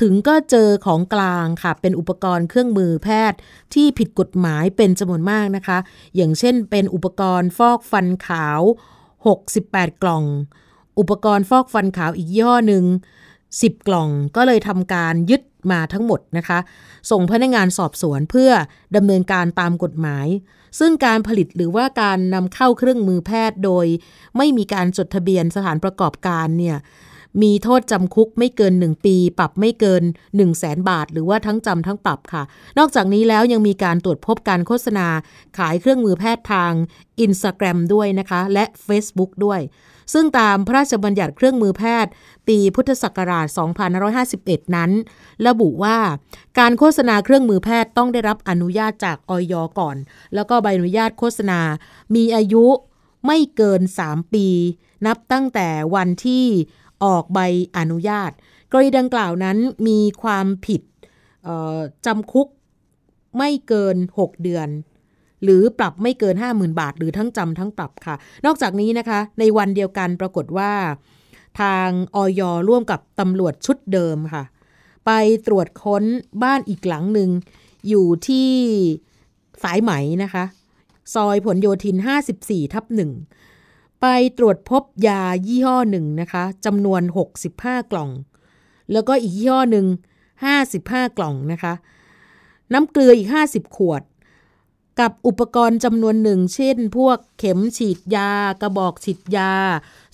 [0.00, 3.38] ถึงก็เจอของกลางค่ะ เป็นอุปกรณ์เครื่องมือแพทย์
[3.74, 5.78] ที่ผิดกฎหมายเป็นจำนวนมากนะคะ
[6.16, 8.60] อย่างเช่นเป็นอุปกรณ์ฟอกฟันขาว
[9.32, 10.24] 68 กล่อง
[10.98, 12.84] อุปกรณ์ฟอกฟันขาวอีกย่อหนึ่ง
[13.36, 16.58] 10 กล่องก็เลยทำการยึดมาทั้งหมดนะคะ
[17.10, 18.50] ส่งพนักงานสอบสวนเพื่อ
[18.96, 20.26] ดำเนินการตามกฎหมาย
[20.78, 23.86] ซึ่งการผลิตหรือว่าการนำเข้าเครื่องมือแพทย์โดย
[24.36, 26.76] ไม่มีการจดทะเบียนสถานประกอบการเนี่ย
[27.42, 32.42] มีโทษจำคุกไม่เกิน 1 ปี ปรับไม่เกิน 1 0 0 0 0แสนบาท หรือว่าทั้งจำทั้งปรับค่ะ
[32.78, 35.06] นอกจากนี้แล้วยังมีการตรวจพบการโฆษณา
[35.58, 36.72] ขายเครื่องมือแพทย์ทาง
[37.24, 39.60] Instagram ด้วยนะคะ และ Facebook ด้วย
[40.12, 42.12] ซึ่งตามพระราชบัญญัติเครื่องมือแพทย์
[42.48, 43.46] ปีพุทธศักราช
[44.10, 44.90] 2551 นั้น
[45.46, 45.98] ระบุว่า
[46.58, 49.96] การโฆษณาเครื่องมือแพทย์ต้องได้รับอนุญาตจากออยก่อน
[50.34, 51.60] แล้วก็ใบอนุญาตโฆษณา
[52.14, 52.64] มีอายุ
[53.26, 54.46] ไม่เกิน 3 ปี
[55.06, 56.46] นับตั้งแต่วันที่
[57.04, 57.38] ออกใบ
[57.76, 58.30] อนุญาต
[58.70, 60.82] กรณีดังกล่าวนั้นมีความผิด
[62.06, 62.48] จำคุก
[63.38, 64.68] ไม่เกิน 6 เดือน
[65.42, 68.14] หรือปรับไม่เกิน 50,000 บาท หรือทั้งจำทั้งปรับค่ะ
[68.46, 70.72] นอกจากนี้นะคะ ในวันเดียวกันปรากฏว่า
[71.60, 74.44] ทางออยร่วมกับตำรวจชุดเดิมค่ะ
[75.06, 75.10] ไป
[75.46, 76.04] ตรวจค้น
[76.42, 77.30] บ้านอีกหลังหนึ่ง
[77.88, 78.50] อยู่ที่
[79.62, 79.92] สายไหม
[80.22, 80.44] นะคะ
[81.14, 81.96] ซอยผลโยธิน
[82.34, 83.10] 54 ทับหนึ่ง
[84.02, 84.06] ไป
[84.38, 87.02] ตรวจพบยายี่ห้อหนึ่งนะคะจำนวน
[87.46, 88.10] 65 กล่อง
[88.92, 89.86] แล้วก็อีกยี่ห้อหนึ่ง
[90.52, 91.74] 55 กล่องนะคะ
[92.72, 94.02] น้ำเกลืออีก 50 ขวด
[95.00, 98.30] กับอุปกรณ์จำนวนหนึ่ง เช่น พวกเข็มฉีดยา
[98.62, 99.52] กระบอกฉีดยา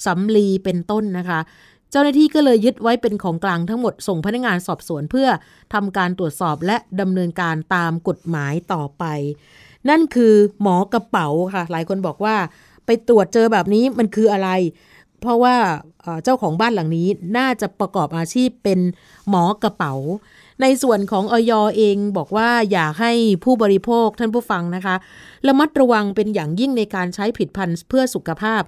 [0.04, 1.40] สำลีเป็นต้นนะคะ
[1.90, 5.28] เจ้าหน้าที่ก็เลยยึดไว้เป็นของกลางทั้งหมดส่งพนักงานสอบสวนเพื่อ
[5.74, 9.04] ทำการตรวจสอบและดำเนินการตามกฎหมายต่อไป
[9.88, 12.36] นั่นคือหมอกระเป๋าค่ะ หลายคนบอกว่า
[12.88, 14.50] ไปตรวจเจอแบบนี้มันคืออะไร
[15.20, 15.56] เพราะว่า
[16.24, 17.08] เจ้าของบ้านหลังนี้
[17.38, 18.80] น่าจะประกอบอาชีพเป็น
[19.28, 19.94] หมอกระเป๋า
[20.62, 23.12] ในส่วนของออยเองบอกว่าอยากให้
[23.44, 24.96] ผู้บริโภคท่านผู้ฟังนะคะ
[25.46, 28.62] ระมัดระวังเป็นอย่างยิ่งในการใช้ผิดพันธุ์เพื่อสุขภาพ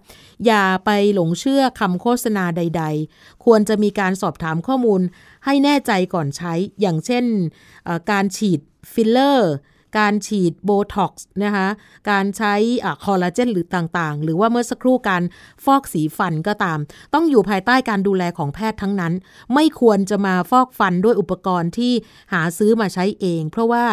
[0.47, 5.01] อย่าไปหลงเชื่อคำโฆษณาใด ๆ ควรจะมีการสอบถามข้อมูล
[5.45, 7.25] ให้แน่ใจก่อนใช้อย่างเช่น
[8.11, 8.61] การฉีด
[8.93, 9.53] ฟิลเลอร์
[9.99, 11.69] การฉีดโบท็อกซ์นะคะ
[12.11, 12.55] การใช้
[13.05, 15.23] คอลลาเจนหรือต่างๆ หรือว่าเมื่อสักครู่การ
[15.65, 16.79] ฟอกสีฟันก็ตาม
[17.15, 19.13] ต้องอยู่ภายใต้การดูแลของแพทย์ทั้งนั้น
[19.55, 21.93] ไม่ควรจะมาฟอกฟันด้วยอุปกรณ์ที่
[22.33, 23.85] หาซื้อมาใช้เอง เพราะว่า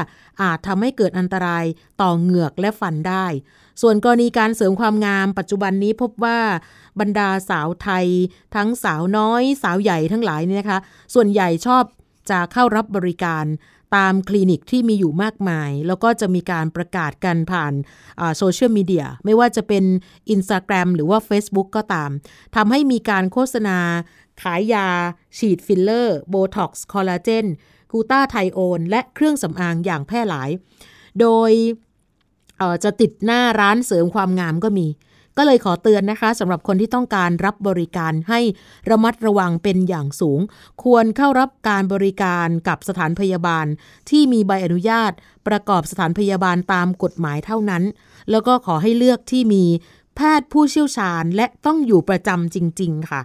[0.41, 1.65] อาจทำให้เกิดอันตราย
[2.01, 3.25] ต่อเหงือกและฟันได้
[3.81, 6.39] ส่วนกรณีการเสริมความงามปัจจุบันนี้พบว่า
[6.99, 8.07] บรรดาสาวไทย
[8.55, 10.79] ทั้งสาวน้อย สาวใหญ่ทั้งหลายเนี่ยนะคะ
[11.13, 11.83] ส่วนใหญ่ชอบ
[12.29, 13.45] จะเข้ารับบริการ
[13.95, 17.73] ตามคลินิกที่มีอยู่มากมาย แล้วก็จะมีการประกาศกันผ่าน
[18.37, 19.83] โซเชียลมีเดียไม่ว่าจะเป็น
[20.33, 22.09] Instagram หรือว่า Facebook ก็ตาม
[22.55, 23.77] ทำให้มีการโฆษณา
[24.41, 24.87] ขายยา
[25.37, 27.45] ฉีดฟิลเลอร์โบท็อกซ์คอลลาเจน
[27.91, 30.49] กูต้าไทโอนและเครื่องสำอางอย่างแพร่หลาย
[31.19, 31.51] โดย
[32.83, 34.87] จะติดหน้าร้านเสริมความงามก็มี
[35.37, 38.39] ก็เลยขอเตือนนะคะสำหรับคนที่ต้องการรับบริการให้
[38.89, 40.39] ระมัดระวังเป็นอย่างสูง
[40.83, 43.65] ควรเข้ารับการบริการกับสถานพยาบาล
[44.09, 45.11] ที่มีใบอนุญาต
[45.47, 47.83] ประกอบสถานพยาบาลตามกฎหมายเท่านั้น
[48.31, 49.65] แล้วก็ขอให้เลือกที่มี
[50.15, 53.21] แพทย์ผู้เชี่ยวชาญและต้องอยู่ประจำจริง ๆ ค่ะ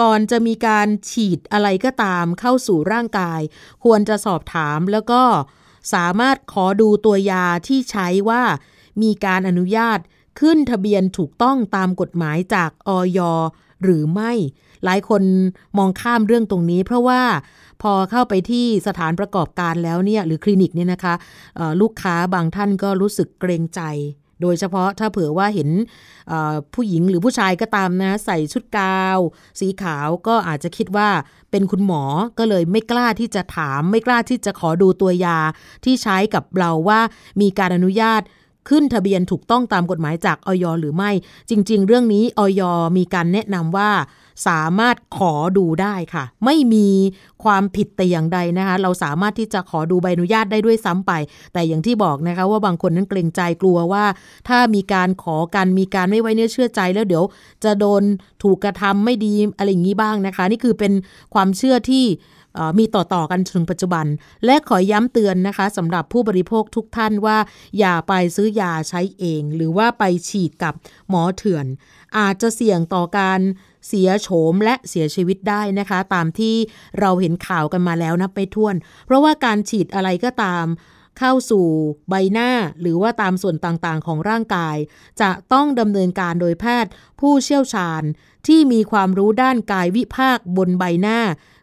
[0.00, 3.40] ก่อนจะมีการฉีดอะไรก็ตามเข้าสู่ร่างกาย
[3.84, 5.22] ควรจะสอบถามแล้วก็
[5.94, 8.42] สามารถขอดูตัวยาที่ใช้ว่า
[9.02, 9.98] มีการอนุญาต
[10.40, 13.20] ขึ้นทะเบียนถูกต้องตามกฎหมายจากออย
[13.84, 14.32] หรือไม่
[14.84, 15.22] หลายคน
[15.78, 17.22] มองข้ามเรื่องตรงนี้ เพราะว่า
[17.82, 21.14] พอเข้าไปที่สถานประกอบการแล้วเนี่ยหรือคลินิกเนี่ยนะคะ
[21.80, 23.80] ลูกค้าบางท่านก็รู้สึกเกรงใจ
[24.42, 25.70] โดยเฉพาะถ้าเผื่อว่าเห็น
[26.74, 29.18] ผู้หญิงหรือผู้ชายก็ตามนะ ใส่ชุดกาว
[29.60, 31.08] สีขาวก็อาจจะคิดว่า
[31.50, 32.02] เป็นคุณหมอ
[32.38, 35.38] ก็เลยไม่กล้าที่จะถาม ไม่กล้าที่จะขอดูตัวยา
[35.84, 37.00] ที่ใช้กับเราว่า
[37.40, 38.22] มีการอนุญาต
[38.68, 41.10] ขึ้นทะเบียนถูกต้องตามกฎหมายจากออยหรือไม่
[41.50, 42.62] จริง ๆ เรื่องนี้ออย
[42.96, 43.90] มีการแนะนำว่า
[44.48, 46.88] สามารถขอดูได้ค่ะ ไม่มี
[47.44, 51.12] ความผิดแต่อย่างใดนะคะ เราสามารถที่จะขอดูใบอนุญาตได้ด้วยซ้ำไป
[51.52, 54.04] แต่อย่างที่บอกนะคะว่าบางคนนั้นเกรงใจกลัวว่า
[54.48, 57.24] ถ้ามีการขอกันมีการไม่ไว้เนื้อเชื่อใจแล้วเดี๋ยว
[57.64, 58.02] จะโดน
[58.42, 60.92] ถูกกระทำไม่ดีอะไรอย่างนี้บ้างนะคะ นี่คือเป็น
[61.34, 62.04] ความเชื่อที่
[62.78, 64.06] มีต่อๆกันถึงปัจจุบัน
[64.44, 67.38] และขอย้ำเตือนนะคะสำหรับผู้บริโภคทุกท่านว่า
[67.78, 70.74] อย่าไปซื้อยาใช้เอง หรือว่าไปฉีดกับ
[71.08, 71.66] หมอเถื่อน
[72.18, 73.40] อาจจะเสี่ยงต่อการ
[73.88, 76.54] เสียโฉมและเสียชีวิตได้นะคะ ตามที่
[77.00, 78.74] เราเห็นข่าวกันมาแล้วนะไปท่วน
[79.06, 80.66] เพราะว่าการฉีดอะไรก็ตาม
[81.18, 81.66] เข้าสู่
[82.08, 82.50] ใบหน้า
[82.80, 84.76] หรือว่าตามส่วนต่างๆ ของร่างกาย
[85.20, 86.90] จะต้องดำเนินการโดยแพทย์
[87.20, 88.02] ผู้เชี่ยวชาญ
[88.46, 91.18] ที่มีความรู้ด้านกายวิภาคบนใบหน้า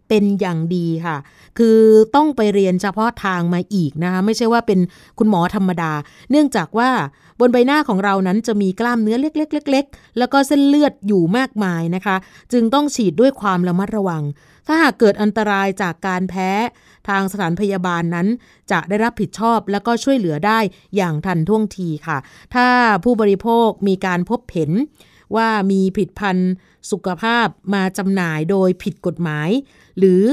[0.10, 1.18] เป็นอย่างดีค่ะ
[1.58, 1.80] คือ
[2.16, 4.80] ต้องไปเรียนเฉพาะทางมาอีกนะคะไม่ใช่ว่าเป็น
[5.18, 5.92] คุณหมอธรรมดา
[6.30, 6.90] เนื่องจากว่า
[7.40, 12.16] บนใบหน้าของเรานั้นจะมีกล้ามเนื้อเล็ก ๆ ๆ แล้วก็เส้นเลือดอยู่มากมายนะคะ
[12.52, 14.24] จึงต้องฉีดด้วยความระมัดระวัง
[14.68, 16.50] ถ้าหากเกิดอันตรายจากการแพ้
[17.08, 18.28] ทางสถานพยาบาลนั้น
[18.72, 20.60] จะได้รับผิดชอบแล้วก็ช่วยเหลือได้
[20.96, 22.18] อย่างทันท่วงทีค่ะ
[22.56, 22.68] ถ้า
[23.04, 24.72] ผู้บริโภคมีการพบเห็น
[25.36, 26.52] ว่ามีผลิตภัณฑ์
[26.92, 29.50] สุขภาพมาจำหน่ายโดยผิดกฎหมาย
[30.00, 30.24] หรือ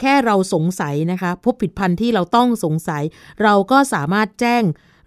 [0.00, 3.02] แค่เราสงสัยนะคะ พบผิดพันธุ์ที่เราต้องสงสัย
[3.42, 4.62] เราก็สามารถแจ้ง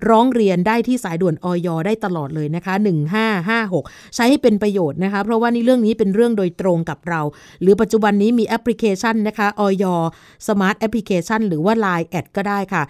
[0.10, 2.74] ร้องเรียนได้ที่สายด่วนออยได้ตลอดเลยนะคะ
[3.40, 7.22] 1556 ใช้ให้เป็นประโยชน์นะคะ เพราะว่านี่เรื่องนี้เป็นเรื่องโดยตรงกับเรา
[7.62, 9.86] หรือปัจจุบันนี้มีแอปพลิเคชันนะคะออย
[10.48, 12.84] สมาร์ทแอปพลิเคชัน หรือว่า Line แอดก็ได้ค่ะ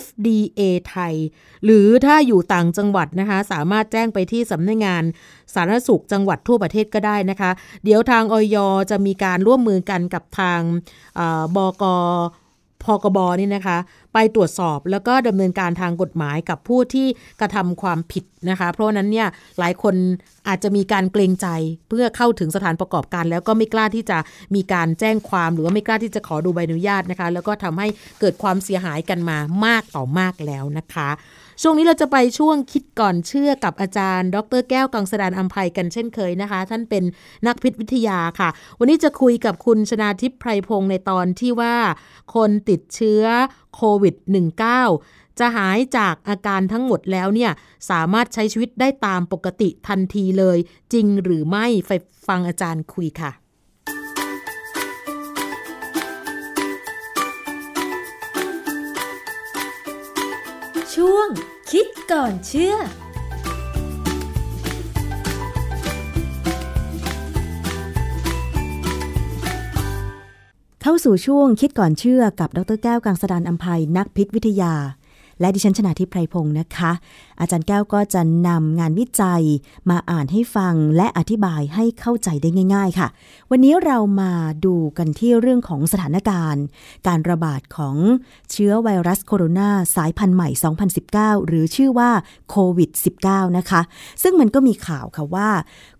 [0.00, 1.14] FDA ไทย
[1.64, 5.02] หรือถ้าอยู่ต่างจังหวัดนะคะ สามารถแจ้งไปที่สำนักงงาน
[5.54, 7.50] สาธารณสุขจังหวัดทั่วประเทศก็ได้นะคะ
[7.84, 8.56] เดี๋ยวทางออย
[8.90, 10.60] จะมีการร่วมมือกันกับทาง
[11.56, 11.84] บก
[12.84, 13.78] พกบนี่นะคะ
[14.14, 17.06] ไปตรวจสอบแล้วก็ดำเนินการทางกฎหมายกับผู้ที่
[17.40, 19.94] กระทำความผิดนะคะ เพราะนั้นเนี่ยหลายคน
[20.48, 21.48] อาจจะมีการเกรงใจ
[21.88, 24.18] เพื่อเข้าถึงสถานประกอบการ แล้วก็ไม่กล้าที่จะ
[24.54, 27.86] มีการแจ้งความหรือว่าไม่กล้าที่จะขอดูใบอนุญาตนะคะ แล้วก็ทำให้
[28.20, 31.08] เกิดความเสียหายกันมามากต่อมากแล้วนะคะ
[31.62, 37.04] ช่วงนี้เราจะไปช่วงคิดก่อนเชื่อกับอาจารย์ ดรแก้วกังสดานอัมภัยกันเช่นเคยนะคะ ท่านเป็น
[37.46, 38.48] นักพิษวิทยาค่ะ
[38.78, 41.76] วันนี้จะคุยกับคุณชนาทิพย์ไพรพงศ์ในตอนที่ว่า
[42.34, 43.24] คนติดเชื้อ
[43.74, 44.14] โควิด
[44.76, 47.52] -19 จะหายจากอาการทั้งหมดแล้วเนี่ย
[47.90, 50.58] สามารถใช้ชีวิตได้ตามปกติทันทีเลย
[50.92, 51.92] จริงหรือไม่ไป
[52.26, 53.32] ฟังอาจารย์คุยค่ะ
[61.74, 62.74] คิดก่อนเชื่อ
[70.82, 74.74] เข้าสู่ช่วงคิดก่อนเชื่อกับดรแก้วกังสดานอัมภัยนักพิษวิทยา
[75.40, 76.92] และดิฉันชนาทิพไพรพงศ์นะคะ
[77.40, 79.42] อาจารย์แก้วก็จะนำงานวิจัย
[79.90, 83.08] มาอ่านให้ฟังและอธิบายให้เข้าใจได้ง่าย ๆ ค่ะ
[83.50, 84.32] วันนี้เรามา
[84.64, 86.62] ดูกันที่เรื่องของสถานการณ์
[87.06, 87.96] การระบาดของ
[88.50, 90.48] เชื้อไวรัสโคโรนาสายพันธุ์ใหม่
[90.98, 92.10] 2019 หรือชื่อว่า
[92.50, 92.90] โควิด
[93.24, 93.80] -19 นะคะ
[94.22, 95.48] ซึ่งมันก็มีข่าวค่ะว่า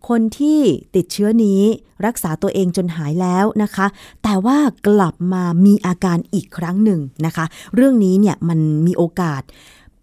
[0.09, 0.61] คนที่
[0.97, 1.62] ติดเชื้อนี้
[2.07, 3.86] รักษาตัวเองจนหายแล้วนะคะ
[4.22, 9.43] แต่ว่ากลับมามีอาการอีกครั้งหนึ่งนะคะ เรื่องนี้เนี่ยมันมีโอกาส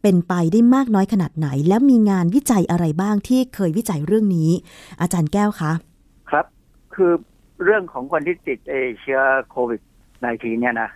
[0.08, 4.52] เป็นไปได้มากน้อยขนาดไหน แล้วมีงานวิจัยอะไรบ้างที่เคยวิจัยเรื่องนี้
[5.02, 5.72] อาจารย์แก้วคะ
[6.30, 6.46] ครับ
[6.96, 7.12] คือ
[7.64, 8.60] เรื่องของคนที่ติด
[9.02, 9.82] เชื้อโควิด
[10.22, 10.90] -19 เนี่ยนะ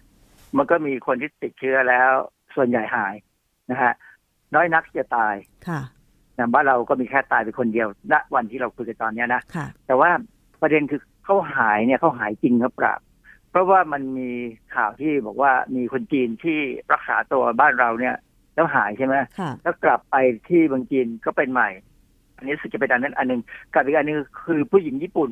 [0.58, 2.12] มันก็มีคนที่ติดเชื้อแล้ว
[2.56, 3.16] ส่วนใหญ่หาย
[3.72, 3.94] นะฮะ
[4.56, 5.36] น้อยนักจะตาย
[5.68, 5.82] ค่ะ
[6.36, 10.10] แต่บ้านเราก็มีแค่ตายไปคนเดียวณวันที่เราคุยกันตอนนี้นะค่ะแต่ว่า
[10.62, 12.96] ประเด็นคือเขาหายเนี่ยเขาหายจริงหรือเปล่า
[13.52, 14.30] เพราะว่ามันมี
[14.76, 16.60] ข่าวที่บอกว่ามีคนจีนที่
[16.94, 18.16] รักษาตัวบ้านเราเนี่ย
[18.60, 19.16] แล้วหายใช่ไหม
[19.64, 20.16] แล้วกลับไป
[20.50, 21.70] ที่บางจีนก็เป็นใหม่
[22.36, 23.42] อันนี้สึกจะเป็นอันนั้นอันหนึ่ง
[23.74, 25.30] กับอีกอันนึงคือผู้หญิงญี่ปุ่น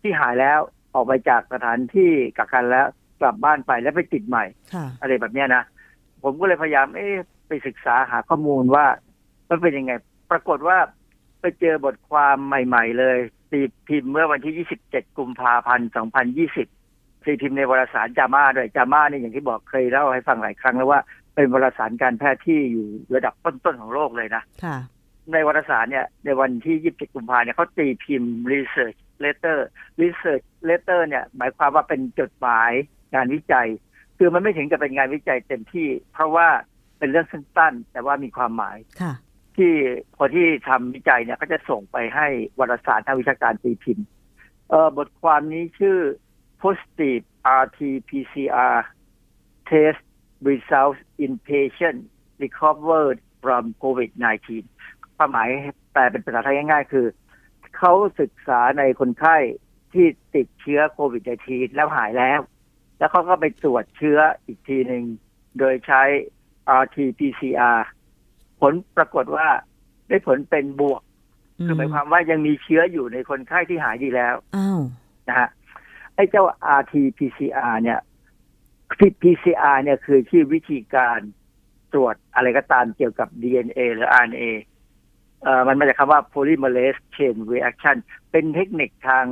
[0.00, 0.58] ที่หายแล้ว
[0.94, 2.86] ออกไปจากสถานที่กักกันแล้ว
[3.20, 4.44] กลับบ้านไปแล้วไปติดใหม่
[5.00, 5.62] อะไรแบบนี้นะ
[6.22, 7.08] ผมก็เลยพยายามเอ๊
[7.48, 8.86] ไปศึกษาหาข้อมูลว่า
[9.48, 9.92] มันเป็นยังไง
[10.30, 10.78] ปรากฏว่า
[11.40, 13.18] ไปเจอบทความใหม่ ๆ เลย
[13.50, 15.90] ตีพิมพ์เมื่อวันที่ 27 กุมภาพันธ์
[16.56, 21.00] 2020ตีพิมพ์ในวารสารจามาด้วยจามาเนี่ยอย่างที่บอกเคยเล่าให้ฟังหลายครั้งแล้วว่า
[21.34, 24.42] เป็นวารสารการแพทย์ที่อยู่ระดับต้นๆของโลกเลยนะ
[25.32, 29.58] ในวารสารเนี่ยในวันที่ 27 กุมภาเนี่ยเขาตีพิมพ์ research letter
[30.02, 32.70] research letter เนี่ยหมายความว่าเป็นจดหมาย
[33.14, 33.68] งานวิจัย
[34.18, 36.48] คือมันไม่ถึงกับเป็นงานวิจัยเต็มที่ เพราะว่า
[36.98, 38.76] เป็นเรื่องสั้นๆแต่ว่ามีความหมาย
[39.56, 39.72] ที่
[40.18, 42.26] คนที่ทำวิจัยเนี่ยก็จะส่งไปให้
[42.58, 44.06] วารสารทางวิชาการตีพิมพ์
[44.70, 45.98] เออบทความนี้ชื่อ
[46.62, 47.24] positive
[47.62, 48.76] RT-PCR
[49.68, 50.02] test
[50.50, 51.98] results in patient
[52.42, 54.48] recovered from COVID-19
[55.16, 55.48] ความหมาย
[55.92, 57.06] แปลเป็นภาษาไทยง่ายๆ คือ
[57.76, 59.36] เขาศึกษาในคนไข้
[59.92, 62.40] ที่ติดเชื้อโควิด -19 แล้วหายแล้ว
[62.98, 65.04] แล้วเขาก็ไปตรวจเชื้ออีกทีหนึ่ง
[65.58, 66.02] โดยใช้
[66.82, 67.80] RT-PCR
[68.60, 69.48] ผลปรากฏว่า
[70.08, 71.02] ได้ผลเป็นบวก
[71.64, 74.34] คือหมายความว่ายังมีเชื้ออยู่ในคนไข้ที่หายดีแล้ว
[75.28, 75.48] นะฮะ
[76.14, 76.44] ไอ้เจ้า
[76.78, 78.00] RT-PCR เนี่ย
[79.00, 81.20] PCR เนี่ยคือที่วิธีการ
[81.92, 84.44] ตรวจอะไรก็ตามเกี่ยวกับ DNA หรือ RNA
[85.42, 87.96] เอ่อมันมาจากคำว่า polymerase chain reaction
[88.30, 89.26] เป็นเทคนิคทาง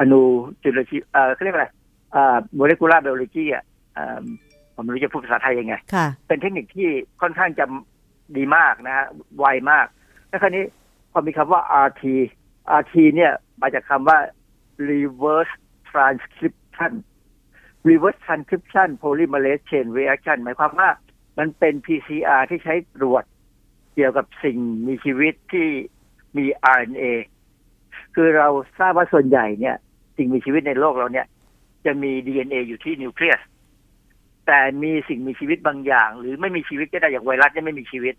[0.00, 0.22] อนุ
[0.62, 1.66] จุลชีเอ่อเขาเรียกอะไร
[2.12, 3.64] เอ่อ molecular biology อะ
[4.74, 5.74] ผมไม่รู้จะพูดภาษาไทยยังไง
[6.28, 6.88] เป็นเทคนิคที่
[7.20, 7.64] ค่อนข้างจะ
[8.36, 9.06] ดีมากนะฮะ
[9.38, 9.86] ไวมาก
[10.28, 10.64] แล้วคราวนี้
[11.12, 12.04] พอมีคำว่า RT
[12.80, 14.18] RT เนี่ยมาจากคำว่า
[14.90, 15.52] reverse
[15.90, 16.92] transcription
[17.88, 20.88] reverse transcription polymerase chain reaction หมายความว่า
[21.38, 23.24] มันเป็น PCR ที่ใช้ตรวจ
[23.94, 24.58] เกี่ยวกับสิ่ง
[24.88, 25.68] มีชีวิตที่
[26.36, 26.44] มี
[26.76, 27.04] RNA
[28.14, 29.76] คือเราทราบว่าส่วนใหญ่เนี่ย
[30.16, 31.26] สิ่งมีชีวิตในโลกเราเนี่ย
[31.86, 33.40] จะมี DNA อยู่ที่นิวเคลียส
[34.46, 38.14] แต่มีสิ่งมีชีวิตบางอย่าง หรือไม่มีชีวิตก็ได้อย่างไวรัสจะไม่มีชีวิต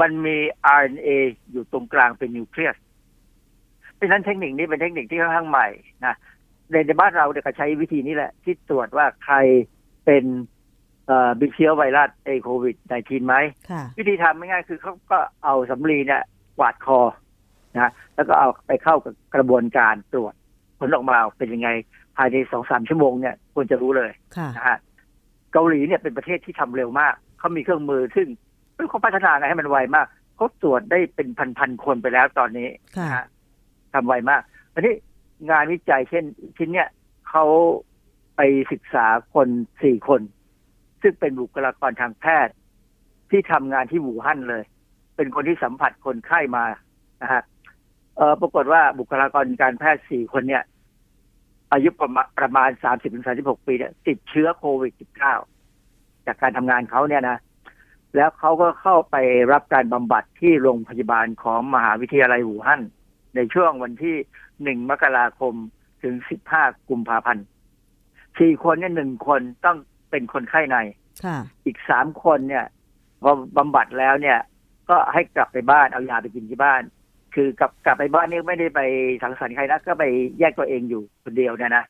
[0.00, 0.36] มันมี
[0.80, 1.08] RNA
[1.50, 2.76] อยู่ตรงกลางเป็นนิวเคลียส
[3.94, 5.68] เพราะฉะนั้นเทคนิคนี้เป็นเทคนิคที่ค่อนข้างใหม่
[6.06, 6.14] นะ
[6.72, 9.36] ในในบ้านเราเด็กก็ใช้วิธีนี้แหละ ที่ตรวจว่าใคร
[10.04, 10.24] เป็น
[11.06, 13.34] เอ่อบิเชื้อไวรัสไอโควิด -19 ไหม
[13.98, 16.22] วิธีทำไม่ง่ายคือเขาก็เอาสำลีเนี่ย
[16.58, 17.00] กวาดคอ
[17.74, 20.34] นะแล้วก็เอาไปเข้ากับกระบวนการตรวจ
[20.78, 21.68] ผลออกมาเป็นยังไง
[22.16, 24.10] ภายในสองสามชั่วโมงเนี่ยควรจะรู้เลย
[24.56, 24.78] นะฮะ
[25.52, 28.28] เกาหลีเนี่ยเป็นประเทศที่ทำเร็วมาก เขามีเครื่องมือซึ่ง
[28.90, 30.06] เขาพัฒนาไงให้มันไวมาก
[30.36, 32.68] เขาตรวจได้เป็นพันๆคนไปแล้วตอนนี้
[33.02, 33.26] นะฮะ
[33.94, 34.42] ทำไวมาก
[34.74, 34.94] อันนี้
[35.50, 36.24] งานวิจัยเช่น
[36.56, 36.88] ชิ้นเนี้ย
[37.28, 37.44] เขา
[38.36, 38.40] ไป
[38.72, 39.48] ศึกษาคน
[39.82, 40.20] สี่คน
[41.02, 42.54] ซึ่งเป็นบุคลากรทางแพทย์
[43.30, 44.62] ที่ทำงานที่หูฮั่นเลย
[45.16, 46.64] เป็นคนที่สัมผัสคนไข้มา
[47.22, 47.42] นะฮะ
[48.16, 50.62] เออปรากฏว่าบุคลากรการแพทย์สี่คนเนี่ย
[51.72, 55.34] อายุประมาณประมาณสามสิบถึงสาสิบหกปีเนี่ยติดเชื้อโควิดสิบเก้า
[56.26, 57.38] จากการทำงานเขาเนี่ยนะ
[58.16, 59.16] แล้วเขาก็เข้าไป
[59.52, 62.82] รับการบำบัดที่โรงพยาบาลของมหาวิทยาลัยหูฮั่น
[63.36, 64.16] ในช่วงวันที่
[64.62, 65.54] หนึ่งมกราคม
[66.02, 67.46] ถึงสิบห้ากุมภาพันธ์
[68.38, 69.78] สี่คนเนี่ยหนึ่งคนต้อง
[70.10, 70.76] เป็นคนไข้ใน
[71.24, 72.64] ค่ะอีกสามคนเนี่ย
[73.22, 74.38] พอบำบัดแล้วเนี่ย
[74.90, 76.82] ก็ให้กลับไปบ้านเอายาไปกินที่บ้าน
[77.34, 78.80] คือกลับกลับไปบ้านนี่ไม่ได้ไป
[79.22, 80.04] สังสรรค์ใครนะก็ไป
[80.38, 81.84] แยกตัวเองอยู่คนเดียวเนี่ยนะ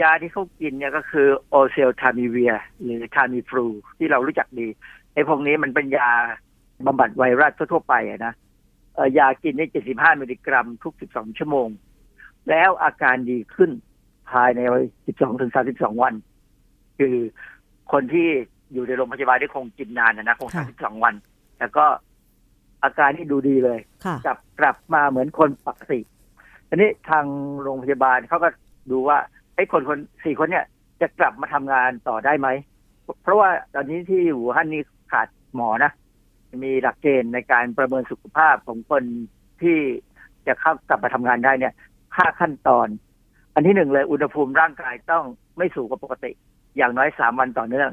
[0.00, 3.66] ยาที่เขากินเนี่ยก็คือโอเซลทามิเวีย หรือทามิฟลู
[3.98, 4.66] ที่เรารู้จักดี
[5.14, 6.10] ไอ้พวกนี้มันเป็นยา
[6.86, 8.51] บำบัดไวรัสทั่วๆไปอะนะเอ่อ
[9.18, 11.68] ยากินได้75 มิลลิกรัมทุก 12 ชั่วโมง
[12.50, 13.70] แล้วอาการดีขึ้น
[14.30, 14.60] ภายใน
[15.04, 16.14] 12 ถึง 32 วัน
[16.98, 17.16] คือ
[17.92, 18.28] คนที่
[18.72, 21.14] อยู่ในโรงพยาบาลได้คงกินนานนะนะคง 32 วัน
[21.58, 21.86] แต่ก็
[22.84, 26.00] อาการนี่ดูดีเลยค่ะกลับกลับมาเหมือนคนปกติ
[26.68, 27.24] ทีนี้ทาง
[27.62, 28.48] โรงพยาบาลเขาก็
[28.90, 29.18] ดูว่า
[29.54, 30.66] ไอ้คนคนสี่คนเนี่ย
[31.00, 32.48] จะกลับมาทำงานต่อได้ไหม
[33.22, 34.82] เพราะว่าตอนนี้ที่หูฮั่นนี่
[35.12, 35.92] ขาดหมอนะ
[36.64, 39.02] มีหลักเกณฑ์ในการประเมินสุขภาพของคน
[39.62, 39.78] ที่
[40.46, 41.74] จะเข้ากลับมาทำงานได้เนี่ย
[42.16, 42.88] ห้าขั้นตอน
[43.54, 45.24] อันที่หนึ่งเลยอุณหภูมิร่างกายต้อง
[45.58, 46.30] ไม่สูงกว่าปกติ
[46.76, 47.90] อย่างน้อยสามวันต่อเนื่อง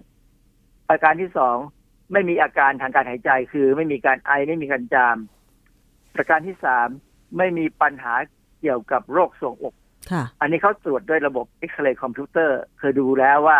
[0.89, 1.57] อาการที่สอง
[2.14, 5.18] ไม่มีอาการทางการหายใจคือไม่มีการไอไม่มีการจาม
[6.16, 6.88] ประการที่สาม
[7.38, 8.14] ไม่มีปัญหา
[8.62, 9.74] เกี่ยวกับโรคทรวงอก
[10.12, 13.60] ค่ะอันนี้เขาตรวจด้วยระบบเอ็กซเรย์คอมพิวเตอร์คือดูแล้วว่า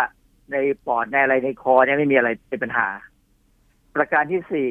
[0.52, 2.88] ในปอดในอะไรในคอเนี่ยไม่มีอะไรเป็นปัญหา
[3.96, 4.68] ประการที่สี่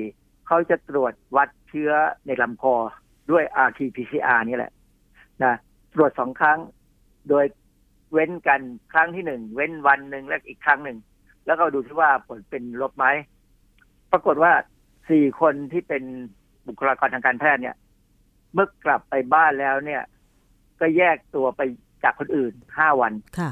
[0.51, 1.91] เขาจะตรวจวัดเชื้อ
[2.25, 2.75] ในลำคอ
[3.31, 4.71] ด้วย RT-PCR นี่แหละ
[5.43, 5.53] นะ
[5.93, 6.59] ตรวจสองครั้ง
[7.29, 7.45] โดย
[8.13, 8.61] เว้นกัน
[8.93, 10.97] ครั้งที่หนึ่ง เว้นวันหนึ่งและอีกครั้งหนึ่ง
[11.45, 13.05] แล้วก็ดูที่ว่าผลเป็นลบไหม
[14.11, 14.51] ปรากฏว่า
[15.09, 16.03] สี่คนที่เป็น
[16.67, 17.75] บุคลากรทางการแพทย์เนี่ย
[18.53, 20.03] เมื่อกลับไปบ้านแล้วเนี่ย
[20.79, 21.61] ก็แยกตัวไป
[22.03, 23.51] จากคนอื่นห้าวันค่ะ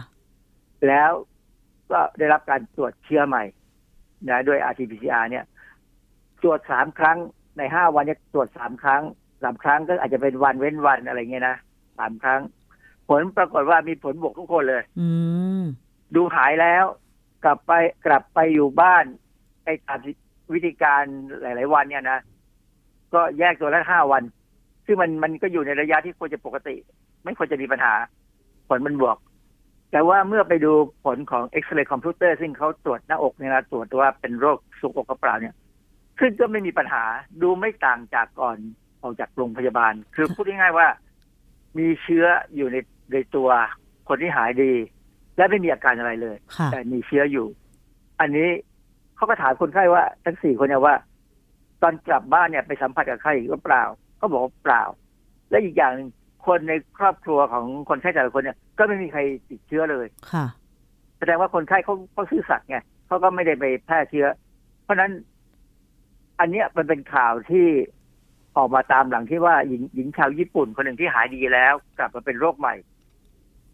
[0.87, 1.11] แล้ว
[1.91, 3.43] ก็ได้รับการตรวจเชื้อใหม่
[4.29, 5.45] นะด้วย RT-PCR เนี่ย
[6.41, 7.17] ตรวจสามครั้ง
[7.57, 9.03] ในห้าวันเนี่ยตรวจสามครั้ง
[9.43, 11.55] สามครั้งก็อาจจะเป็นวันเว้นวันอะไรเงี้ยนะ
[11.97, 12.41] สามครั้ง
[13.09, 15.07] ผลปรากฏว่ามีผลบวกทุกคนเลย อื
[15.61, 15.63] ม
[16.15, 16.85] ดูหายแล้ว
[17.43, 17.71] กลับไป
[18.05, 19.05] กลับไปอยู่บ้าน
[19.63, 19.99] ไปตาม
[20.53, 21.03] วิธีการ
[21.41, 22.19] หลาย ๆ วันเนี่ยนะ
[23.13, 24.23] ก็แยกตัวละห้าวัน
[24.85, 26.75] ซึ่งมันมันก็อยู่ในระยะที่ควรจะปกติ
[27.23, 27.93] ไม่ควรจะมีปัญหา
[28.69, 29.17] ผลมันบวก
[29.91, 30.71] แต่ว่าเมื่อไปดู
[31.05, 35.55] ผลของเอ็กซเรย์คอมพิวเตอร์ซึ่งเขาตรวจหน้าอกเนี่ยนะตรวจว่าเป็นโรคสุกอกกระเปล่าเนี่ย
[36.19, 37.03] ซึ่งก็ไม่มีปัญหา
[37.41, 38.57] ดูไม่ต่างจากก่อน
[39.03, 40.87] ออกจากโรงพยาบาล คือพูดง่ายๆว่า
[41.77, 42.77] มีเชื้ออยู่ใน
[43.13, 43.49] ในตัว
[44.07, 44.73] คนที่หายดี
[45.37, 47.47] และไม่มีอาการอะไรเลยค่ะแต่มีเชื้ออยู่
[48.19, 48.49] อันนี้
[49.15, 50.95] เขาก็ถามคนไข้ว่าทั้งสี่คนเนี่ยว่า
[51.81, 53.83] ตอนกลับบ้านเนี่ยไปสัมผัสกับใครหรือเปล่า
[54.17, 54.83] เขาบอกว่าเปล่า
[55.49, 56.09] และอีกอย่างหนึ่ง
[56.47, 60.45] คนในครอบครัวของคนไข้แต่ละคนเนี่ย ก็ไม่มีใครติดเชื้อเลยค่ะ
[61.19, 64.27] แสดงว่าคนไข้เขาเขาซื่อสัตย์ไงเขาก็ไม่ได้ไปแพร่เชื้อ
[64.83, 65.11] เพราะฉะนั้น
[66.39, 67.67] อันเนี้ยมันเป็นข่าวที่
[68.57, 72.75] ออกมาตามหลังที่ว่าหญิงหญิงชาวญี่ปุ่นคนหนึ่งที่หายดีแล้ว กลับมาเป็นโรคใหม่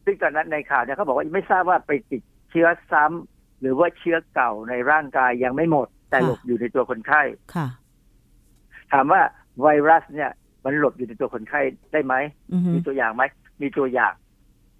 [0.05, 7.21] ซึ่งตอนนั้นในข่าวเนี่ยเขาบอกว่าไม่ทราบว่าไปติดเชื้อซ้ำหรือว่าเชื้อเก่าในร่างกายยังไม่หมด แต่หลบอยู่ในตัวคนไข้
[7.55, 7.67] ค่ะ
[8.91, 9.21] ถามว่า
[9.61, 10.31] ไวรัสเนี่ย
[10.63, 11.61] มันหลบอยู่ในตัวคนไข้
[11.91, 12.13] ได้ไหม
[12.51, 13.23] อือฮึมีตัวอย่างไหม
[13.61, 14.13] มีตัวอย่าง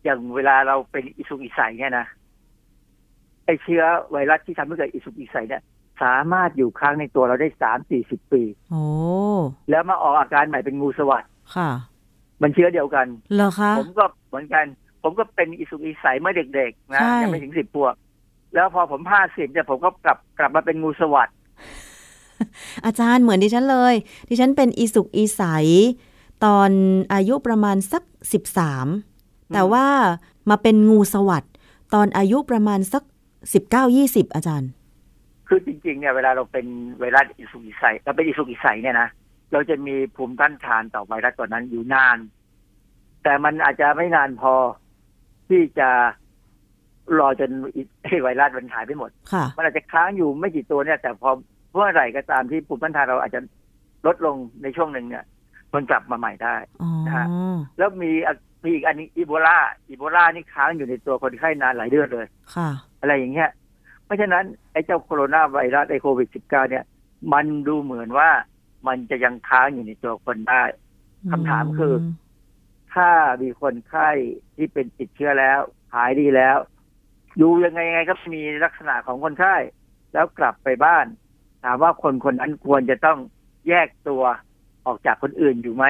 [0.03, 2.07] อย่างเวลาเราเป็นอิสุกอิสัยเนี่ยนะ
[3.45, 5.63] ไอเชื้อไวรัสที่ทำให้เกิดอิสุกอิสัยเนี่ย
[6.01, 8.83] สามารถอยู่ค้างในตัวเราได้สามสี่สิบปีโอ้
[9.69, 11.25] แล้วมาออกอาการใหม่เป็นงูสวัสด
[11.55, 11.69] ค่ะ
[12.41, 14.65] มันเชื้อเดียวกันเหรอคะผมก็เหมือนกัน
[15.03, 17.93] ผมก็เป็นอิสุกอิสัยเมื่อเด็กๆนะใช่ยังไม่ถึงสิบปวบ
[18.53, 21.29] แล้วพอผมห้าสิบเนี่ยผมก็กลับกลับมาเป็นงูสวัสด
[22.85, 23.93] อาจารย์เหมือนดิฉันเลย
[24.29, 25.41] ดิฉันเป็นอีสุกอีใส
[26.45, 26.69] ตอน
[27.13, 28.87] อายุประมาณสักสิบสาม
[29.53, 29.85] แต่ว่า
[30.49, 31.51] มาเป็นงูสวัสด์
[31.93, 33.03] ตอนอายุประมาณสัก
[33.53, 34.69] สิบเก้ายี่สิบอาจารย์
[35.47, 36.65] คือจริงๆเนี่ยเวลาเราเป็น
[36.99, 39.09] ไวรัสอิสุกอิสัยเราเป็นอิสุกอิสัยเนี่ยนะ
[39.51, 42.17] เราจะมีภูมิต้านทานต่อไวรัสตัวนั้นอยู่นาน
[43.23, 44.53] แต่มันอาจจะไม่นานพอ
[45.49, 45.89] ที่จะ
[47.19, 47.51] รอจน
[48.03, 51.29] ไอ้ไวรัสมันหายไปหมดค่ะมันอาจจะค้างอยู่ไม่กี่ตัวเนี่ย แต่พอ
[51.71, 53.41] เมื่อไหร่ก็ตามที่ภูมิต้านทานเราอาจจะ
[54.07, 55.25] ลดลงในช่วงหนึ่งเนี่ย
[55.73, 57.27] มันกลับมาใหม่ได้อ๋อนะฮะ
[57.77, 62.69] แล้วมีอะมีอีกอันนี้อีโบลาอีโบลานี่ค้างอยู่ในตัวคนไข้นานหลายเดือนเลย ค่ะ
[63.01, 63.49] อะไรอย่างเงี้ย
[64.05, 66.85] เพราะฉะนั้นไอ้เจ้าโคโรนาไวรัสไอ้โควิด -19 เนี่ย
[67.33, 68.29] มันดูเหมือนว่า
[68.87, 70.63] มันจะยังค้างอยู่ในตัวคนได้
[71.31, 71.93] คำถามคือ
[72.93, 73.09] ถ้า
[73.41, 74.09] มีคนไข้
[74.55, 75.59] ที่เป็นติดเชื้อแล้ว
[75.93, 76.57] หายดีแล้ว
[77.41, 79.55] ดูยังไงยังไงก็มีลักษณะของคนไข้
[80.13, 81.05] แล้วกลับไปบ้าน
[81.63, 83.19] ถามว่าคนคนนั้นควรจะต้อง
[83.69, 84.23] แยกตัว
[84.85, 85.85] ออกจากคนอื่นอยู่ไหม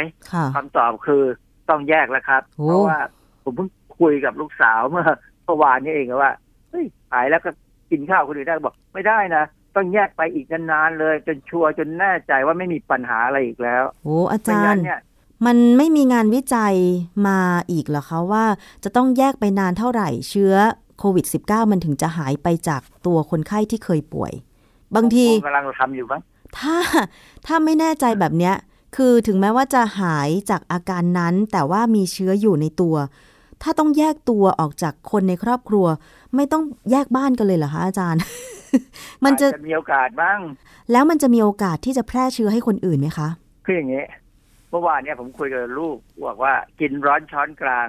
[0.56, 1.24] คำตอบคือ
[1.70, 3.00] ต้องแยกแล้วครับ เพราะว่า
[3.44, 5.08] ผมเพิ่งคุยกับลูกสาวเมื่อ
[5.44, 6.34] เมื่อวานนี้เองว่า
[6.70, 7.52] เฮ้ยหายแล้วก็
[7.92, 9.44] กินข้าวคนอื่นได้บอกไม่ได้นะ
[9.76, 14.84] ต้องแยกไปอีกนานๆเลย จนชัวร์จนแน่ใจว่าไม่มีปัญหาอะไรอีกแล้วโอ้อาจารย์
[15.46, 16.76] มันไม่มีงานวิจัย
[17.28, 17.40] มา
[17.72, 18.46] อีกเหรอคะว่า
[18.84, 20.56] จะต้องแยกไปนานเท่าไหร่เชื้อ
[21.00, 24.32] โควิด -19 มันถึงจะหายไปจากตัวคนไข้ที่เคยป่วย
[24.96, 26.22] บางทีกำลังทำอยู่มั้ง
[26.58, 26.78] ถ้า
[27.46, 28.56] ถ้าไม่แน่ใจแบบเนี้ย
[28.96, 32.96] คือถึงแม้ว่าจะหายจากอาการนั้น แต่ว่ามีเชื้ออยู่ในตัว
[33.64, 35.86] ถ้าต้องแยกตัวออกจากคนในครอบครัว
[36.36, 38.22] ไม่ต้องแยกบ้านกันเลยเหรอคะอาจารย์
[39.26, 40.40] มันจะมีโอกาสบ้าง
[40.92, 43.28] แล้วมันจะมีโอกาสที่จะแพร่เชื้อให้คนอื่นไหมคะ
[43.66, 44.04] คืออย่างนี้
[44.70, 47.88] เมื่อวานเนี่ยผมคุยกับลูกบอกว่ากินร้อนช้อนกลาง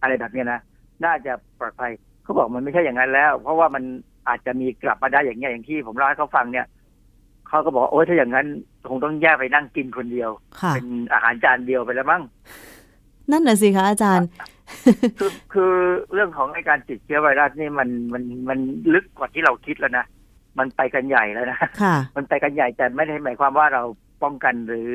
[0.00, 0.60] อะไรแบบนี้นะ
[1.04, 3.84] น่าจะปลอดภัยเขาบอกมันไม่ใช่อย่างนั้นแล้ว เพราะว่ามัน
[4.28, 6.66] อาจจะมีกลับมาได้อย่างเงี้ยอย่างที่ผมเล่าให้เขาฟังเนี่ย
[7.48, 8.46] เขาก็บอกโอ้ถ้าอย่างนั้น
[8.88, 10.30] คงต้องแยกไปนั่งกินคนเดียว
[10.74, 12.22] เป็นอาหารจานเดียวไปแล้วมั้ง
[13.30, 14.26] นั่นแหละสิคะอาจารย์
[15.18, 15.72] คือคือ
[16.12, 18.58] เรื่องของการติดเชื้อไวรัสนี่มันมันมัน
[18.94, 20.04] ลึกกว่าที่เราคิดแล้วนะ
[20.58, 21.58] มันไปกันใหญ่แล้วนะ
[22.16, 23.82] มันไปกันใหญ่แต่ไม่ได้หมายความว่าเรา
[24.22, 24.90] ป้องกันหรือ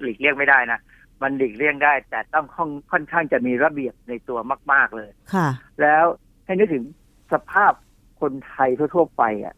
[0.00, 0.78] หลีกเลี่ยงไม่ได้นะ
[1.22, 2.46] มันหลีกเลี่ยงได้ แต่ต้อง
[2.92, 4.38] ค่อนข้างจะมีระเบียบในตัว
[4.72, 5.48] มาก ๆเลยค่ะ
[5.80, 6.04] แล้ว
[6.44, 6.84] ให้นึกถึง
[7.32, 7.72] สภาพ
[8.20, 9.54] คนไทยทั่วๆไปอะ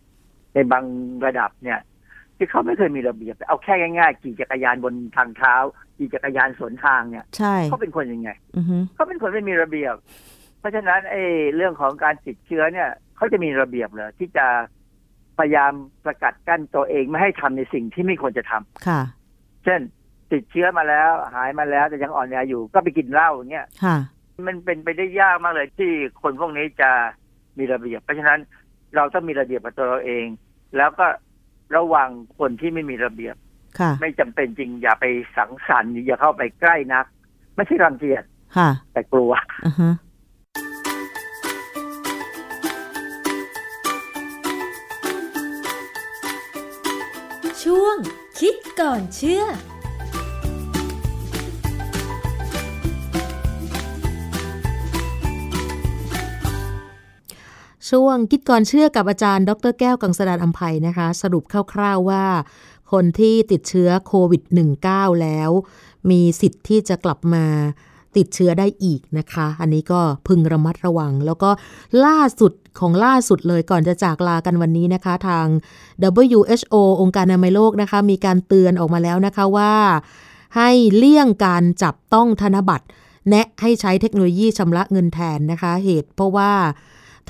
[0.54, 0.84] ในบาง
[1.26, 1.80] ระดับเนี่ย
[2.36, 5.54] ที่เขาไม่เคยมีระเบียบ เอาแค่ง่ายๆขี่จักรยานบนทางเท้า
[5.96, 8.30] ขี่จักรยานสวนทางเนี่ยใช่เขาเป็นคนยังไง
[8.94, 9.94] เขาเป็นคนไม่มีระเบียบ
[10.58, 11.22] เพราะฉะนั้นไอ้
[11.56, 14.46] เรื่องของการติดเชื้อเนี่ยเขาจะมีระเบียบเลยที่จะ
[15.38, 15.72] พยายาม
[16.06, 19.00] สกัดกั้นตัวเองไม่ให้ทำในสิ่งที่ไม่ควรจะทำค่ะ
[19.64, 19.80] เช่น
[20.32, 23.96] ติดเชื้อมาแล้ว หายมาแล้วแต่ยังอ่อนแออยู่ ก็ไปกินเหล้าอย่างเงี้ยค่ะ
[24.46, 25.90] มันเป็นไปได้ยากมากเลยที่
[26.22, 26.90] คนพวกนี้จะ
[27.58, 28.38] มีระเบียบ เพราะฉะนั้น
[28.96, 30.26] เราต้องมีระเบียบกับตัวเราเอง
[30.76, 31.06] แล้วก็
[31.76, 33.36] ระวังคนที่ไม่มีระเบียบ
[34.02, 35.04] ไม่จำเป็นจริงอย่าไป
[35.36, 37.06] สังสรรค์อย่าเข้าไปใกล้นัก
[37.56, 38.22] ไม่ใช่รังเกียจ
[38.92, 39.32] แต่กลัว
[47.62, 47.96] ช่วง
[48.40, 49.44] คิดก่อนเชื่อ
[57.90, 62.24] ช่วงคิดก่อนเชื่อกับอาจารย์ ดรแก้วกังสดานอัมภัยนะคะ สรุปคร่าวๆว่า
[62.94, 64.42] คนที่ติดเชื้อโควิด
[64.82, 65.50] -19 แล้ว
[66.10, 67.44] มีสิทธิ์ที่จะกลับมา
[68.16, 71.50] ติดเชื้อได้อีกนะคะ อันนี้ก็พึงระมัดระวัง แล้วก็
[72.04, 75.46] ล่าสุดของล่าสุดเลยก่อนจะจากลากันวันนี้นะคะ ทาง
[76.20, 79.72] WHO องค์การอนามัยโลกนะคะ มีการเตือนออกมาแล้วนะคะว่า
[80.56, 82.86] ให้เลี่ยงการจับต้องธนบัตร
[83.28, 86.52] แนะให้ใช้เทคโนโลยีชำระเงินแทนนะคะ เหตุเพราะว่า